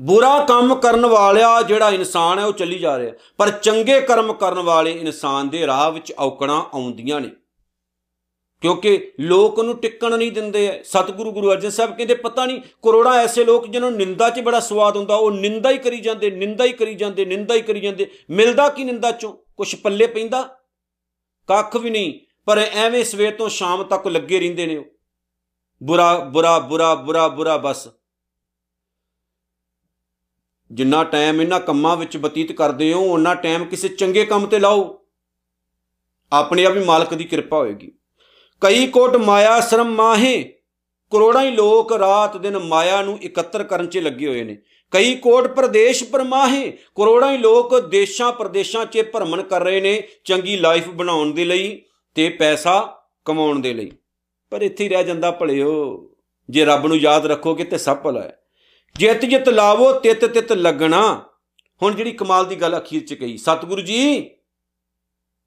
ਬੁਰਾ 0.00 0.44
ਕੰਮ 0.44 0.74
ਕਰਨ 0.74 1.06
ਵਾਲਿਆ 1.06 1.62
ਜਿਹੜਾ 1.62 1.90
ਇਨਸਾਨ 1.90 2.38
ਹੈ, 2.38 2.44
ਉਹ 2.44 2.52
ਚੱਲੀ 2.52 2.78
ਜਾ 2.78 2.98
ਰਿਹਾ। 2.98 3.12
ਪਰ 3.36 3.50
ਚੰਗੇ 3.50 4.00
ਕਰਮ 4.00 4.32
ਕਰਨ 4.32 4.58
ਵਾਲੇ 4.58 4.92
ਇਨਸਾਨ 4.92 5.48
ਦੇ 5.48 5.66
ਰਾਹ 5.66 5.90
ਵਿੱਚ 5.90 6.12
ਔਕੜਾਂ 6.18 6.60
ਆਉਂਦੀਆਂ 6.60 7.20
ਨੇ। 7.20 7.30
ਕਿਉਂਕਿ 8.60 9.12
ਲੋਕ 9.20 9.58
ਉਹਨੂੰ 9.58 9.78
ਟਿਕਣ 9.78 10.18
ਨਹੀਂ 10.18 10.32
ਦਿੰਦੇ। 10.32 10.82
ਸਤਿਗੁਰੂ 10.84 11.32
ਗੁਰੂ 11.32 11.52
ਅਰਜਨ 11.52 11.70
ਸਾਹਿਬ 11.70 11.96
ਕਹਿੰਦੇ, 11.96 12.14
ਪਤਾ 12.14 12.46
ਨਹੀਂ, 12.46 12.60
ਕਰੋੜਾਂ 12.60 13.14
ਐਸੇ 13.14 13.44
ਲੋਕ 13.44 13.66
ਜਿਨ੍ਹਾਂ 13.66 13.90
ਨੂੰ 13.90 13.98
ਨਿੰਦਾ 13.98 14.30
'ਚ 14.30 14.40
ਬੜਾ 14.40 14.60
ਸਵਾਦ 14.60 14.96
ਹੁੰਦਾ, 14.96 15.14
ਉਹ 15.14 15.30
ਨਿੰਦਾ 15.30 15.70
ਹੀ 15.70 15.78
ਕਰੀ 15.78 16.00
ਜਾਂਦੇ, 16.00 16.30
ਨਿੰਦਾ 16.30 16.64
ਹੀ 16.64 16.72
ਕਰੀ 16.72 16.94
ਜਾਂਦੇ, 16.94 17.24
ਨਿੰਦਾ 17.24 17.54
ਹੀ 17.54 17.62
ਕਰੀ 17.62 17.80
ਜਾਂਦੇ। 17.80 18.10
ਮਿਲਦਾ 18.30 18.68
ਕੀ 18.68 18.84
ਨਿੰਦਾ 18.84 19.10
'ਚੋਂ? 19.10 19.32
ਕੁਝ 19.56 19.74
ਪੱਲੇ 19.74 20.06
ਪੈਂਦਾ? 20.06 20.42
ਕੱਖ 21.46 21.76
ਵੀ 21.76 21.90
ਨਹੀਂ, 21.90 22.20
ਪਰ 22.46 22.58
ਐਵੇਂ 22.58 23.04
ਸਵੇਰ 23.04 23.34
ਤੋਂ 23.34 23.48
ਸ਼ਾਮ 23.48 23.82
ਤੱਕ 23.82 24.08
ਲੱਗੇ 24.08 24.40
ਰਹਿੰਦੇ 24.40 24.66
ਨੇ 24.66 24.76
ਉਹ। 24.76 24.84
ਬੁਰਾ 25.82 26.18
ਬੁਰਾ 26.18 26.58
ਬੁਰਾ 26.58 26.94
ਬੁਰਾ 26.94 27.28
ਬੁਰਾ 27.28 27.56
ਬਸ। 27.56 27.88
ਜਿੰਨਾ 30.72 31.04
ਟਾਈਮ 31.04 31.40
ਇਹਨਾਂ 31.40 31.60
ਕੰਮਾਂ 31.60 31.96
ਵਿੱਚ 31.96 32.16
ਬਤੀਤ 32.16 32.52
ਕਰਦੇ 32.52 32.92
ਹੋ 32.92 33.00
ਉਹਨਾਂ 33.00 33.36
ਟਾਈਮ 33.36 33.64
ਕਿਸੇ 33.64 33.88
ਚੰਗੇ 33.88 34.24
ਕੰਮ 34.24 34.46
ਤੇ 34.46 34.58
ਲਾਓ। 34.58 35.04
ਆਪਣੇ 36.32 36.64
ਆਪ 36.64 36.76
ਹੀ 36.76 36.84
ਮਾਲਕ 36.84 37.14
ਦੀ 37.14 37.24
ਕਿਰਪਾ 37.24 37.58
ਹੋਏਗੀ। 37.58 37.92
ਕਈ 38.60 38.86
ਕੋਟ 38.86 39.16
ਮਾਇਆ 39.16 39.60
ਸ਼ਰਮ 39.60 39.94
ਮਾਹੇ। 39.94 40.42
ਕਰੋੜਾਂ 41.12 41.42
ਹੀ 41.42 41.50
ਲੋਕ 41.50 41.92
ਰਾਤ 41.92 42.36
ਦਿਨ 42.36 42.58
ਮਾਇਆ 42.58 43.02
ਨੂੰ 43.02 43.18
ਇਕੱਤਰ 43.22 43.62
ਕਰਨ 43.64 43.86
'ਚ 43.86 43.98
ਲੱਗੇ 43.98 44.28
ਹੋਏ 44.28 44.42
ਨੇ। 44.44 44.56
ਕਈ 44.90 45.14
ਕੋਟ 45.14 45.46
ਪ੍ਰਦੇਸ਼ 45.46 46.04
ਪਰਮਾਹੇ 46.04 46.70
ਕਰੋੜਾਂ 46.70 47.32
ਹੀ 47.32 47.38
ਲੋਕ 47.38 47.78
ਦੇਸ਼ਾਂ 47.80 48.32
ਪ੍ਰਦੇਸ਼ਾਂ 48.32 48.86
'ਚ 48.86 49.02
ਭਰਮਣ 49.12 49.42
ਕਰ 49.42 49.62
ਰਹੇ 49.62 49.80
ਨੇ 49.80 50.02
ਚੰਗੀ 50.24 50.56
ਲਾਈਫ 50.56 50.88
ਬਣਾਉਣ 50.88 51.32
ਦੇ 51.34 51.44
ਲਈ 51.44 51.82
ਤੇ 52.14 52.28
ਪੈਸਾ 52.28 53.02
ਕਮਾਉਣ 53.24 53.60
ਦੇ 53.60 53.74
ਲਈ। 53.74 53.92
ਪਰ 54.50 54.62
ਇੱਥੇ 54.62 54.84
ਹੀ 54.84 54.88
ਰਹਿ 54.88 55.04
ਜਾਂਦਾ 55.04 55.30
ਭਲਿਓ। 55.30 56.06
ਜੇ 56.50 56.64
ਰੱਬ 56.64 56.86
ਨੂੰ 56.86 56.96
ਯਾਦ 56.96 57.26
ਰੱਖੋਗੇ 57.26 57.64
ਤੇ 57.64 57.78
ਸਭ 57.78 57.96
ਭਲਾ 57.96 58.20
ਹੈ। 58.20 58.40
ਜਿਤ 58.96 59.24
ਜਿਤ 59.24 59.48
ਲਾਵੋ, 59.48 59.92
ਤਿਤ 59.92 60.24
ਤਿਤ 60.24 60.52
ਲੱਗਣਾ। 60.52 61.24
ਹੁਣ 61.82 61.94
ਜਿਹੜੀ 61.94 62.12
ਕਮਾਲ 62.12 62.46
ਦੀ 62.46 62.56
ਗੱਲ 62.56 62.78
ਅਖੀਰ 62.78 63.06
'ਚ 63.06 63.14
ਕਹੀ, 63.14 63.36
ਸਤਿਗੁਰੂ 63.36 63.82
ਜੀ, 63.82 64.30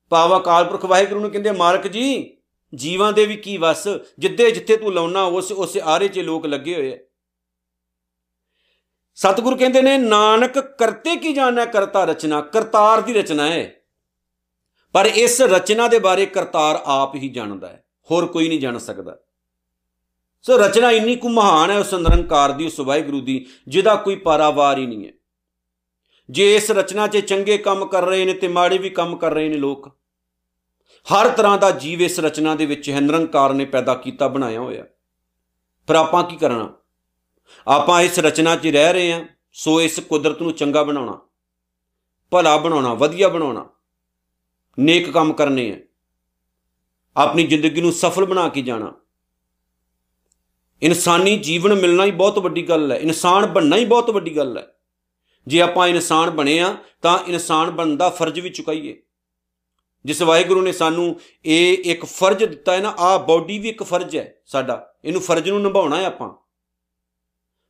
ਪਾਵਾ 0.10 0.40
ਕਾਲਪੁਰਖ 0.40 0.86
ਵਾਹਿਗੁਰੂ 0.86 1.20
ਨੂੰ 1.20 1.32
ਕਹਿੰਦੇ 1.32 1.52
ਮਾਰਕ 1.52 1.88
ਜੀ 1.88 2.38
ਜੀਵਾਂ 2.76 3.14
ਦੇ 3.14 3.26
ਵੀ 3.26 3.36
ਕੀ 3.36 3.58
ਵਸ? 3.58 3.88
ਜਿੱਦੇ 4.20 4.52
ਜਿੱਥੇ 4.52 4.78
ਤੂੰ 4.78 4.94
ਲਾਉਣਾ, 4.94 5.24
ਉਸ 5.24 5.52
ਉਸ 5.52 5.78
ਆਰੇ 5.78 6.08
'ਚ 6.08 6.20
ਲੋਕ 6.20 6.46
ਲੱਗੇ 6.46 6.76
ਹੋਏ 6.76 6.94
ਆ। 6.94 6.98
ਸਤਿਗੁਰੂ 9.16 9.56
ਕਹਿੰਦੇ 9.56 9.82
ਨੇ, 9.82 9.98
ਨਾਨਕ 9.98 10.60
ਕਰਤੇ 10.60 11.16
ਕੀ 11.16 11.34
ਜਾਣਨਾ 11.34 11.66
ਕਰਤਾ 11.66 12.04
ਰਚਨਾ? 12.04 12.42
ਕਰਤਾਰ 12.42 13.02
ਦੀ 13.02 13.14
ਰਚਨਾ 13.14 13.48
ਹੈ। 13.48 13.76
ਪਰ 14.94 15.06
ਇਸ 15.06 15.42
ਰਚਨਾ 15.42 15.88
ਦੇ 15.88 16.00
ਬਾਰੇ 16.00 16.26
ਕਰਤਾਰ 16.26 16.82
ਆਪ 16.86 17.16
ਹੀ 17.16 17.30
ਜਾਣਦਾ 17.30 17.68
ਹੈ। 17.70 17.86
ਹੋਰ 18.12 18.26
ਕੋਈ 18.26 18.50
ਨਹੀਂ 18.50 18.60
ਜਾਣ 18.60 18.78
ਸਕਦਾ। 18.78 19.20
ਸੋ 20.42 20.58
ਰਚਨਾ 20.58 20.92
ਇੰਨੀ 20.92 21.16
ਕੁ 21.16 21.30
ਮਹਾਨ 21.30 21.72
ਹੈ, 21.72 21.80
ਉਸ 21.80 21.94
ਨਿਰੰਕਾਰ 21.94 22.52
ਦੀ, 22.52 22.66
ਉਸ 22.66 22.80
ਵਾਹਿਗੁਰੂ 22.80 23.22
ਦੀ, 23.22 23.46
ਜਿਹਦਾ 23.68 23.96
ਕੋਈ 23.96 24.16
ਪਾਰਾਵਾਰ 24.16 24.78
ਹੀ 24.78 24.86
ਨਹੀਂ 24.86 25.08
ਹੈ। 25.08 25.12
ਜੇ 26.30 26.56
ਇਸ 26.56 26.72
ਰਚਨਾ 26.72 27.08
'ਚ 27.08 27.18
ਚੰਗੇ 27.18 27.58
ਕੰਮ 27.58 27.86
ਕਰ 27.86 28.06
ਰਹੇ 28.06 28.26
ਨੇ 28.26 28.34
ਤੇ 28.34 28.48
ਮਾੜੇ 28.48 28.78
ਵੀ 28.78 28.90
ਕੰਮ 28.90 29.16
ਕਰ 29.18 29.32
ਰਹੇ 29.34 29.50
ਨੇ 29.50 29.58
ਲੋਕ 29.58 30.03
ਹਰ 31.08 31.30
ਤਰ੍ਹਾਂ 31.30 31.58
ਦਾ 31.58 31.70
ਜੀਵ 31.72 32.02
ਇਸ 32.02 32.20
ਰਚਨਾ 32.20 32.56
ਦੇ 32.56 32.66
ਵਿੱਚ 32.66 32.90
ਹੈ 32.90 33.00
ਨਿਰੰਕਾਰ 33.02 33.54
ਨੇ 33.54 33.66
ਪੈਦਾ 33.66 33.96
ਕੀਤਾ, 33.96 34.28
ਬਣਾਇਆ 34.28 34.60
ਹੋਇਆ। 34.60 34.86
ਪਰ 35.88 35.96
ਆਪਾਂ 35.96 36.24
ਕੀ 36.24 36.36
ਕਰਨਾ? 36.36 36.74
ਆਪਾਂ 37.68 38.02
ਇਸ 38.02 38.20
ਰਚਨਾ 38.20 38.56
'ਚ 38.56 38.68
ਰਹਿ 38.68 38.94
ਰਹੇ 38.94 39.12
ਹਾਂ, 39.14 39.26
ਸੋ 39.54 39.82
ਇਸ 39.82 40.00
ਕੁਦਰਤ 40.00 40.42
ਨੂੰ 40.42 40.54
ਚੰਗਾ 40.54 40.84
ਬਣਾਉਣਾ, 40.84 41.20
ਭਲਾ 42.32 42.58
ਬਣਾਉਣਾ, 42.58 42.94
ਵਧੀਆ 42.94 43.30
ਬਣਾਉਣਾ, 43.30 43.70
ਨੇਕ 44.78 45.10
ਕੰਮ 45.12 45.34
ਕਰਨੇ 45.34 45.72
ਆ 45.72 45.80
ਆਪਣੀ 47.16 47.48
ਜ਼ਿੰਦਗੀ 47.48 47.82
ਨੂੰ 47.82 47.92
ਸਫਲ 47.92 48.26
ਬਣਾ 48.26 48.48
ਕੇ 48.50 48.62
ਜਾਣਾ। 48.62 48.94
ਇਨਸਾਨੀ 50.82 51.38
ਜੀਵਨ 51.38 51.74
ਮਿਲਣਾ 51.74 52.06
ਹੀ 52.06 52.12
ਬਹੁਤ 52.12 52.40
ਵੱਡੀ 52.40 52.70
ਗੱਲ 52.70 52.92
ਹੈ, 52.92 52.98
ਇਨਸਾਨ 52.98 53.46
ਬਣਨਾ 53.46 53.76
ਹੀ 53.76 53.86
ਬਹੁਤ 53.86 54.10
ਵੱਡੀ 54.10 54.36
ਗੱਲ 54.38 54.58
ਹੈ। 54.58 54.68
ਜੇ 55.48 55.62
ਆਪਾਂ 55.62 55.88
ਇਨਸਾਨ 55.88 56.30
ਬਣੇ 56.30 56.60
ਆ 56.60 56.76
ਤਾਂ 57.02 57.18
ਇਨਸਾਨ 57.20 57.72
ਬਣਨ 57.72 57.98
ਦਾ 57.98 58.10
ਫਰਜ਼ 58.10 58.40
ਵੀ 58.40 58.50
ਚੁਕਾਈਏ। 58.50 59.02
ਜਿਸ 60.06 60.22
ਵਾਹਿਗੁਰੂ 60.22 60.62
ਨੇ 60.62 60.72
ਸਾਨੂੰ 60.72 61.20
ਇਹ 61.46 61.78
ਇੱਕ 61.86 62.06
ਫਰਜ਼ 62.06 62.44
ਦਿੱਤਾ 62.46 62.74
ਹੈ 62.74 62.80
ਨਾ 62.80 62.94
ਆ 63.00 63.18
ਬਾਡੀ 63.18 63.60
ਵੀ 63.60 63.70
ਇੱਕ 63.70 63.84
ਫਰਜ਼ 63.84 64.16
ਹੈ 64.16 64.34
ਸਾਡਾ। 64.46 64.94
ਇਹਨੂੰ 65.06 65.22
ਫਰਜ਼ 65.22 65.50
ਨੂੰ 65.50 65.62
ਨਿਭਾਉਣਾ 65.62 65.98
ਹੈ 65.98 66.06
ਆਪਾਂ। 66.06 66.32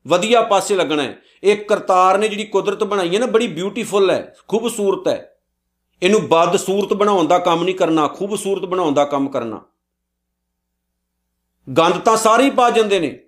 ਵਧੀਆ 0.06 0.42
ਪਾਸੇ 0.42 0.76
ਲੱਗਣਾ 0.76 1.04
ਹੈ। 1.04 1.18
ਇਹ 1.44 1.58
ਕਰਤਾਰ 1.58 2.18
ਨੇ 2.18 2.28
ਜਿਹੜੀ 2.28 2.44
ਕੁਦਰਤ 2.46 2.84
ਬਣਾਈ 2.84 3.14
ਹੈ 3.16 3.20
ਨਾ, 3.20 3.26
ਬੜੀ 3.26 3.48
ਬਿਊਟੀਫੁਲ 3.48 4.10
ਹੈ, 4.12 4.36
ਖੂਬਸੂਰਤ 4.48 5.08
ਹੈ। 5.08 5.30
ਇਹਨੂੰ 6.02 6.22
ਬਦ 6.28 6.56
ਸੂਰਤ 6.56 6.94
ਬਣਾਉਣ 6.94 7.28
ਦਾ 7.28 7.40
ਕੰਮ 7.40 7.64
ਨਹੀਂ 7.64 7.76
ਕਰਨਾ, 7.76 8.08
ਖੂਬਸੂਰਤ 8.08 8.66
ਬਣਾਉਣ 8.66 8.94
ਦਾ 8.94 9.06
ਕੰਮ 9.06 9.30
ਕਰਨਾ। 9.30 9.62
ਗੰਦ 11.68 12.00
ਤਾਂ 12.00 12.16
ਸਾਰੇ 12.18 12.44
ਹੀ 12.44 12.50
ਪਾ 12.50 12.70
ਜਾਂਦੇ 12.70 13.00
ਨੇ, 13.00 13.20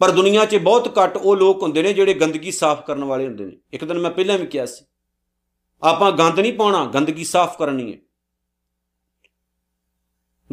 ਪਰ 0.00 0.10
ਦੁਨੀਆ 0.10 0.44
'ਚ 0.44 0.56
ਬਹੁਤ 0.56 0.98
ਘੱਟ 0.98 1.16
ਉਹ 1.16 1.36
ਲੋਕ 1.36 1.62
ਹੁੰਦੇ 1.62 1.82
ਨੇ 1.82 1.92
ਜਿਹੜੇ 1.92 2.14
ਗੰਦਗੀ 2.14 2.52
ਸਾਫ਼ 2.52 2.82
ਕਰਨ 2.82 3.04
ਵਾਲੇ 3.04 3.26
ਹੁੰਦੇ 3.26 3.44
ਨੇ। 3.44 3.56
ਇੱਕ 3.72 3.84
ਦਿਨ 3.84 3.98
ਮੈਂ 3.98 4.10
ਪਹਿਲਾਂ 4.10 4.38
ਵੀ 4.38 4.46
ਕਿਹਾ 4.46 4.66
ਸੀ, 4.66 4.84
ਆਪਾਂ 5.82 6.10
ਗੰਦ 6.12 6.40
ਨਹੀਂ 6.40 6.52
ਪਾਉਣਾ, 6.52 6.84
ਗੰਦਗੀ 6.84 7.24
ਸਾਫ਼ 7.24 7.58
ਕਰਨੀ 7.58 7.92
ਹੈ। 7.92 7.98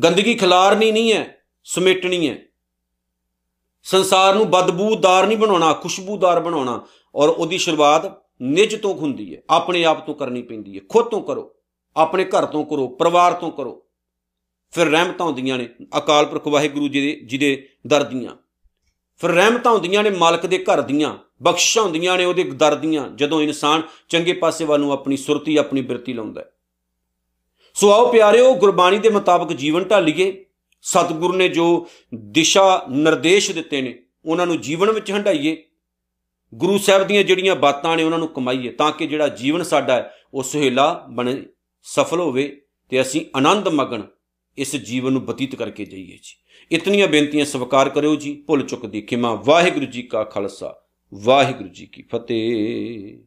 ਗੰਦਗੀ 0.03 0.35
ਖਿਲਾਰਨੀ 0.35 0.91
ਨਹੀਂ 0.91 1.13
ਹੈ, 1.13 1.37
ਸਮੇਟਣੀ 1.63 2.29
ਹੈ। 2.29 2.37
ਸੰਸਾਰ 3.83 4.35
ਨੂੰ 4.35 4.51
ਬਦਬੂਦਾਰ 4.51 5.27
ਨਹੀਂ 5.27 5.37
ਬਣਾਉਣਾ, 5.37 5.73
ਖੁਸ਼ਬੂਦਾਰ 5.73 6.39
ਬਣਾਉਣਾ 6.39 6.85
ਔਰ 7.15 7.29
ਉਹਦੀ 7.29 7.57
ਸ਼ੁਰੂਆਤ 7.57 8.21
ਨਿਜ 8.41 8.81
ਤੋਂ 8.81 8.95
ਹੁੰਦੀ 8.95 9.35
ਹੈ। 9.35 9.41
ਆਪਣੇ 9.49 9.85
ਆਪ 9.85 10.05
ਤੋਂ 10.05 10.15
ਕਰਨੀ 10.15 10.41
ਪੈਂਦੀ 10.41 10.75
ਹੈ। 10.75 10.81
ਖੁਦ 10.89 11.05
ਤੋਂ 11.05 11.21
ਕਰੋ, 11.21 11.55
ਆਪਣੇ 11.97 12.25
ਘਰ 12.25 12.45
ਤੋਂ 12.45 12.65
ਕਰੋ, 12.65 12.87
ਪਰਿਵਾਰ 12.87 13.33
ਤੋਂ 13.33 13.51
ਕਰੋ। 13.51 13.85
ਫਿਰ 14.71 14.87
ਰਹਿਮਤਾਂ 14.87 15.25
ਹੁੰਦੀਆਂ 15.25 15.57
ਨੇ 15.57 15.69
ਅਕਾਲ 15.97 16.25
ਪੁਰਖ 16.25 16.47
ਵਾਹਿਗੁਰੂ 16.47 16.87
ਜੀ 16.87 17.01
ਦੇ 17.01 17.19
ਜਿਹਦੇ 17.25 17.69
ਦਰ 17.87 18.03
ਦੀਆਂ। 18.03 18.35
ਫਿਰ 19.17 19.29
ਰਹਿਮਤਾਂ 19.29 19.71
ਹੁੰਦੀਆਂ 19.71 20.03
ਨੇ 20.03 20.09
ਮਾਲਕ 20.09 20.45
ਦੇ 20.45 20.57
ਘਰ 20.57 20.81
ਦੀਆਂ 20.81 21.17
ਬਖਸ਼ਾਂ 21.43 21.83
ਹੁੰਦੀਆਂ 21.83 22.17
ਨੇ 22.17 22.25
ਉਹਦੇ 22.25 22.43
ਦਰ 22.43 22.75
ਦੀਆਂ, 22.75 23.09
ਜਦੋਂ 23.09 23.41
ਇਨਸਾਨ 23.41 23.81
ਚੰਗੇ 24.09 24.33
ਪਾਸੇ 24.33 24.65
ਵੱਲ 24.65 24.79
ਨੂੰ 24.79 24.91
ਆਪਣੀ 24.91 25.17
ਸੁਰਤੀ, 25.17 25.57
ਆਪਣੀ 25.57 25.81
ਬਿਰਤੀ 25.81 26.13
ਲਾਉਂਦਾ 26.13 26.41
ਹੈ। 26.41 26.51
ਸੋ 27.73 27.91
ਆਓ 27.91 28.11
ਪਿਆਰਿਓ, 28.11 28.55
ਗੁਰਬਾਣੀ 28.55 28.97
ਦੇ 28.97 29.09
ਮੁਤਾਬਕ 29.09 29.53
ਜੀਵਨ 29.53 29.83
ਢਾਲੀਏ। 29.83 30.45
ਸਤਿਗੁਰੂ 30.81 31.33
ਨੇ 31.33 31.49
ਜੋ 31.49 31.87
ਦਿਸ਼ਾ 32.15 32.85
ਨਿਰਦੇਸ਼ 32.89 33.51
ਦਿੱਤੇ 33.51 33.81
ਨੇ, 33.81 33.99
ਉਹਨਾਂ 34.25 34.47
ਨੂੰ 34.47 34.61
ਜੀਵਨ 34.61 34.91
ਵਿੱਚ 34.91 35.11
ਹੰਡਾਈਏ 35.11 35.63
ਗੁਰੂ 36.55 36.77
ਸਾਹਿਬ 36.77 37.03
ਦੀਆਂ 37.03 37.23
ਜਿਹੜੀਆਂ 37.23 37.55
ਬਾਤਾਂ 37.55 37.97
ਨੇ, 37.97 38.03
ਉਹਨਾਂ 38.03 38.19
ਨੂੰ 38.19 38.27
ਕਮਾਈਏ, 38.27 38.69
ਤਾਂ 38.69 38.91
ਕਿ 38.91 39.07
ਜਿਹੜਾ 39.07 39.27
ਜੀਵਨ 39.27 39.63
ਸਾਡਾ 39.63 39.93
ਹੈ, 39.93 40.15
ਉਹ 40.33 40.43
ਸੁਹੇਲਾ 40.43 41.05
ਬਣੇ, 41.09 41.45
ਸਫਲ 41.83 42.19
ਹੋਵੇ 42.19 42.61
ਤੇ 42.89 43.01
ਅਸੀਂ 43.01 43.25
ਆਨੰਦ 43.35 43.67
ਮਗਨ 43.67 44.03
ਇਸ 44.57 44.75
ਜੀਵਨ 44.75 45.11
ਨੂੰ 45.11 45.25
ਬਤੀਤ 45.25 45.55
ਕਰਕੇ 45.55 45.85
ਜਾਈਏ 45.85 46.19
ਜੀ। 46.23 46.35
ਇਤਨੀਆਂ 46.71 47.07
ਬੇਨਤੀਆਂ 47.07 47.45
ਸਵਾਰ 47.45 47.89
ਕਰਿਓ 47.89 48.15
ਜੀ। 48.15 48.43
ਭੁੱਲ 48.47 48.63
ਚੁੱਕ 48.63 48.85
ਦੀ 48.85 49.01
ਖਿਮਾ। 49.01 49.41
ਵਾਹਿਗੁਰੂ 49.45 49.85
ਜੀ 49.85 50.01
ਕਾ 50.01 50.23
ਖਾਲਸਾ। 50.23 50.75
ਵਾਹਿਗੁਰੂ 51.13 51.69
ਜੀ 51.69 51.85
ਕੀ 51.85 52.03
ਫਤਿਹ। 52.03 53.19